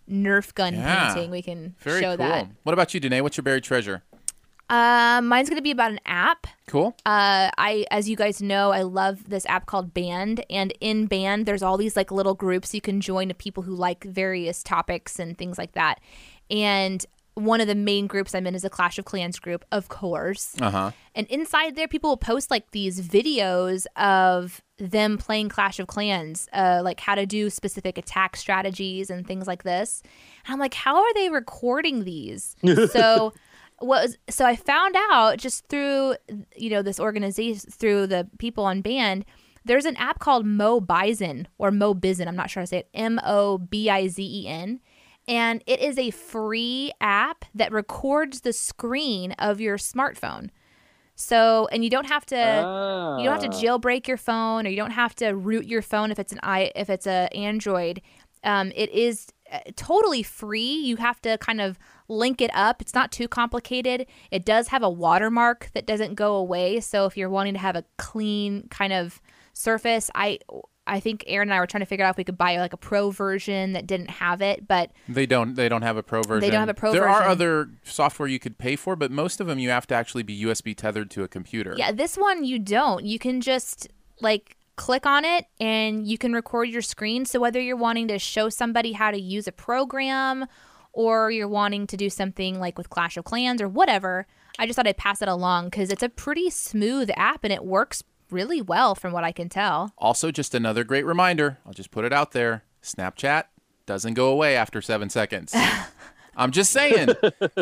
[0.10, 1.14] Nerf gun Yeah.
[1.14, 2.28] painting, we can Very show cool.
[2.28, 2.47] that.
[2.64, 3.22] What about you, Danae?
[3.22, 4.03] What's your buried treasure?
[4.70, 6.45] Uh, mine's gonna be about an app.
[6.68, 6.95] Cool.
[7.05, 11.47] uh, I, as you guys know, I love this app called Band, and in Band,
[11.47, 15.18] there's all these like little groups you can join of people who like various topics
[15.18, 15.99] and things like that.
[16.51, 17.03] And
[17.34, 20.53] one of the main groups I'm in is a Clash of Clans group, of course.
[20.62, 20.91] Uh huh.
[21.16, 26.47] And inside there, people will post like these videos of them playing Clash of Clans,
[26.53, 30.01] uh, like how to do specific attack strategies and things like this.
[30.45, 32.55] And I'm like, how are they recording these?
[32.91, 33.34] so
[33.80, 36.15] what was so I found out just through
[36.55, 39.25] you know this organization through the people on band.
[39.65, 42.27] There's an app called Mo Bison or Mo Bizen.
[42.27, 42.89] I'm not sure how to say it.
[42.93, 44.80] M O B I Z E N
[45.30, 50.49] and it is a free app that records the screen of your smartphone.
[51.22, 52.36] So, and you don't have to
[53.20, 53.61] you don't have to Ah.
[53.61, 56.72] jailbreak your phone or you don't have to root your phone if it's an i
[56.76, 58.01] if it's a Android.
[58.45, 60.72] Um, it is uh, totally free.
[60.89, 62.82] You have to kind of link it up.
[62.82, 64.05] It's not too complicated.
[64.32, 66.80] It does have a watermark that doesn't go away.
[66.80, 69.22] So if you're wanting to have a clean kind of
[69.53, 70.39] surface, I
[70.89, 72.73] I think Aaron and I were trying to figure out if we could buy like
[72.73, 75.55] a pro version that didn't have it, but They don't.
[75.55, 76.41] They don't have a pro version.
[76.41, 79.39] They don't have a pro There are other software you could pay for, but most
[79.39, 81.75] of them you have to actually be USB tethered to a computer.
[81.77, 83.05] Yeah, this one you don't.
[83.05, 83.87] You can just
[84.19, 87.25] like click on it and you can record your screen.
[87.25, 90.45] So whether you're wanting to show somebody how to use a program
[90.93, 94.25] or you're wanting to do something like with Clash of Clans or whatever,
[94.57, 97.63] I just thought I'd pass it along because it's a pretty smooth app and it
[97.65, 99.93] works really well from what I can tell.
[99.97, 101.57] Also, just another great reminder.
[101.65, 102.63] I'll just put it out there.
[102.84, 103.45] Snapchat
[103.86, 105.55] doesn't go away after seven seconds.
[106.39, 107.09] I'm just saying.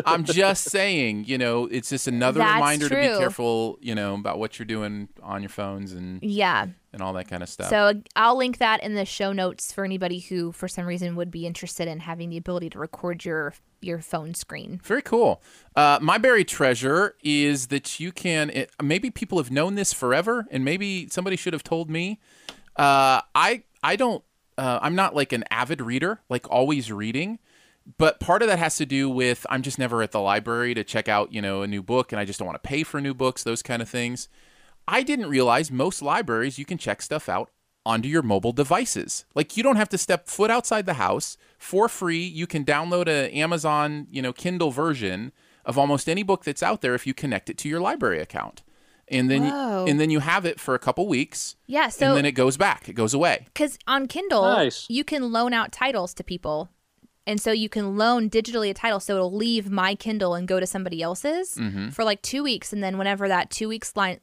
[0.05, 1.25] I'm just saying.
[1.25, 3.77] You know, it's just another That's reminder to be careful.
[3.81, 6.67] You know about what you're doing on your phones and Yeah.
[6.93, 7.69] and all that kind of stuff.
[7.69, 11.31] So I'll link that in the show notes for anybody who, for some reason, would
[11.31, 14.79] be interested in having the ability to record your your phone screen.
[14.83, 15.41] Very cool.
[15.75, 18.49] Uh, my buried treasure is that you can.
[18.51, 22.19] It, maybe people have known this forever, and maybe somebody should have told me.
[22.75, 24.23] Uh, I I don't.
[24.57, 27.37] Uh, I'm not like an avid reader, like always reading.
[27.97, 30.83] But part of that has to do with I'm just never at the library to
[30.83, 32.99] check out, you know, a new book, and I just don't want to pay for
[32.99, 34.27] new books, those kind of things.
[34.87, 37.49] I didn't realize most libraries you can check stuff out
[37.85, 39.23] onto your mobile devices.
[39.35, 42.23] Like you don't have to step foot outside the house for free.
[42.25, 45.31] You can download a Amazon, you know, Kindle version
[45.63, 48.63] of almost any book that's out there if you connect it to your library account.
[49.09, 49.85] And then Whoa.
[49.87, 51.87] and then you have it for a couple weeks Yeah.
[51.87, 52.89] So and then it goes back.
[52.89, 53.45] It goes away.
[53.45, 54.85] because on Kindle, Nice.
[54.89, 56.69] you can loan out titles to people.
[57.27, 60.59] And so you can loan digitally a title, so it'll leave my Kindle and go
[60.59, 61.89] to somebody else's Mm-hmm.
[61.89, 64.19] for like two weeks, and then whenever that two weeks line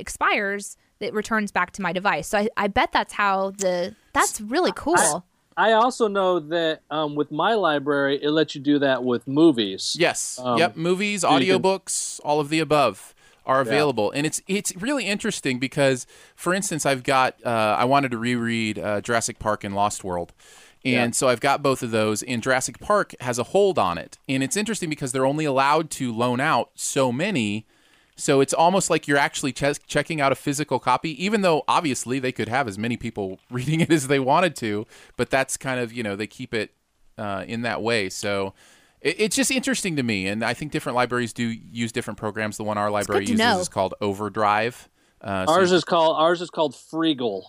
[0.00, 2.28] expires, it returns back to my device.
[2.28, 5.24] So I, I bet that's how the that's really cool.
[5.58, 9.96] I also know that um, with my library, it lets you do that with movies.
[9.98, 10.38] Yes.
[10.42, 10.76] Um, yep.
[10.76, 13.14] Movies, you can- audiobooks, all of the above
[13.46, 16.04] are available, and it's it's really interesting because,
[16.34, 20.32] for instance, I've got uh, I wanted to reread uh, Jurassic Park and Lost World.
[20.84, 24.18] And so I've got both of those, and Jurassic Park has a hold on it.
[24.28, 27.66] And it's interesting because they're only allowed to loan out so many.
[28.14, 32.18] So it's almost like you're actually che- checking out a physical copy, even though obviously
[32.18, 34.86] they could have as many people reading it as they wanted to.
[35.16, 36.72] But that's kind of, you know, they keep it
[37.18, 38.08] uh, in that way.
[38.08, 38.54] So
[39.00, 40.28] it, it's just interesting to me.
[40.28, 42.56] And I think different libraries do use different programs.
[42.58, 43.58] The one our library uses know.
[43.58, 44.88] is called Overdrive.
[45.20, 47.42] Uh, so- Ours is called ours is called Freegal.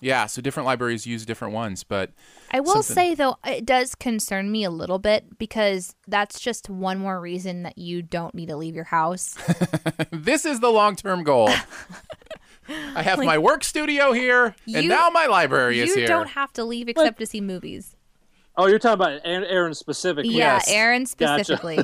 [0.00, 1.84] Yeah, so different libraries use different ones.
[1.84, 2.10] But
[2.50, 6.68] I will something- say though, it does concern me a little bit because that's just
[6.70, 9.36] one more reason that you don't need to leave your house.
[10.10, 11.50] this is the long term goal.
[12.68, 16.02] I have my work studio here, and now my library is here.
[16.02, 17.96] you don't have to leave except to see movies.
[18.56, 20.34] Oh, you're talking about Aaron, Aaron specifically.
[20.34, 20.68] Yeah, Yes.
[20.68, 21.44] Aaron Gotcha.
[21.56, 21.78] specifically.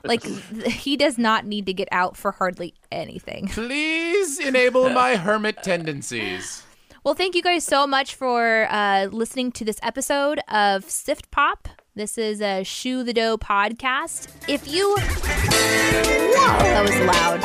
[0.04, 3.48] like th- he does not need to get out for hardly anything.
[3.48, 6.64] Please enable my hermit tendencies.
[7.08, 11.66] Well, thank you guys so much for uh, listening to this episode of Sift Pop.
[11.94, 14.28] This is a Shoe the Dough podcast.
[14.46, 14.94] If you.
[14.94, 17.40] Whoa, that was loud.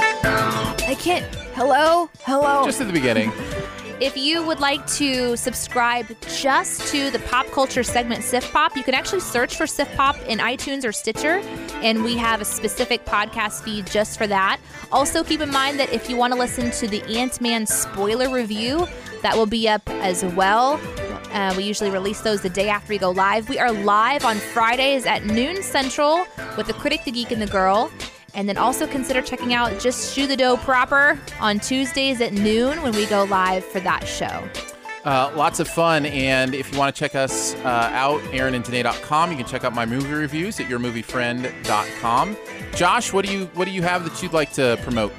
[0.86, 1.24] I can't.
[1.56, 2.10] Hello?
[2.26, 2.66] Hello?
[2.66, 3.32] Just at the beginning.
[4.04, 8.84] If you would like to subscribe just to the pop culture segment Sift Pop, you
[8.84, 11.40] can actually search for Sift Pop in iTunes or Stitcher,
[11.82, 14.60] and we have a specific podcast feed just for that.
[14.92, 18.30] Also, keep in mind that if you want to listen to the Ant Man spoiler
[18.30, 18.90] review,
[19.22, 20.82] that will be up as well.
[21.32, 23.48] Uh, we usually release those the day after we go live.
[23.48, 26.26] We are live on Fridays at noon Central
[26.58, 27.90] with the Critic, the Geek, and the Girl.
[28.34, 32.82] And then also consider checking out Just Shoe the Dough proper on Tuesdays at noon
[32.82, 34.48] when we go live for that show.
[35.06, 36.06] Uh, lots of fun.
[36.06, 39.86] And if you want to check us uh, out, aaronandtanae.com, you can check out my
[39.86, 42.38] movie reviews at yourmoviefriend.com.
[42.76, 45.14] Josh, what do you what do you have that you'd like to promote?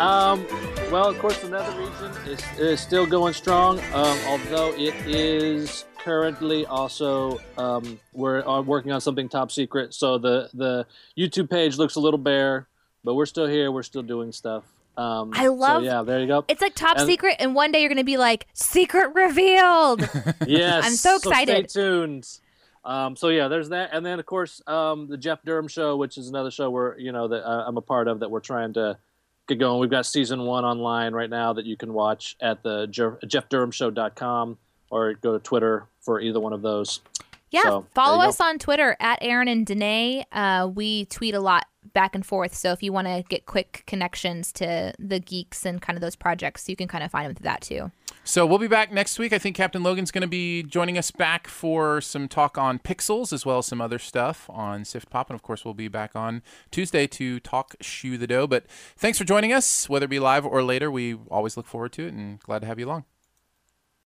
[0.00, 0.46] Um,
[0.90, 3.80] well, of course, another reason is, is still going strong.
[3.92, 9.94] Um, although it is currently also um, we're uh, working on something top secret.
[9.94, 10.86] So the the
[11.16, 12.66] YouTube page looks a little bare,
[13.04, 13.70] but we're still here.
[13.70, 14.64] We're still doing stuff.
[14.96, 16.44] Um, I love- So yeah, there you go.
[16.48, 20.00] It's like top And- secret, and one day you're going to be like, secret revealed.
[20.46, 21.70] yes, I'm so excited.
[21.70, 22.28] So stay tuned.
[22.84, 26.16] Um, so yeah, there's that, and then of course um, the Jeff Durham show, which
[26.18, 28.72] is another show where you know that uh, I'm a part of that we're trying
[28.74, 28.96] to
[29.48, 29.80] get going.
[29.80, 34.56] We've got season one online right now that you can watch at the Jer- JeffDurhamShow.com
[34.90, 37.00] or go to Twitter for either one of those.
[37.50, 40.24] yeah, So, follow there you us on Twitter at Aaron and Danae.
[40.32, 42.54] Uh, we tweet a lot back and forth.
[42.54, 46.16] So if you want to get quick connections to the geeks and kind of those
[46.16, 47.90] projects, you can kind of find them through that too.
[48.22, 49.32] So we'll be back next week.
[49.32, 53.32] I think Captain Logan's going to be joining us back for some talk on pixels
[53.32, 55.30] as well as some other stuff on Sift Pop.
[55.30, 58.46] And of course, we'll be back on Tuesday to talk Shoe the Dough.
[58.46, 58.66] But
[58.96, 60.90] thanks for joining us, whether it be live or later.
[60.90, 63.04] We always look forward to it and glad to have you along.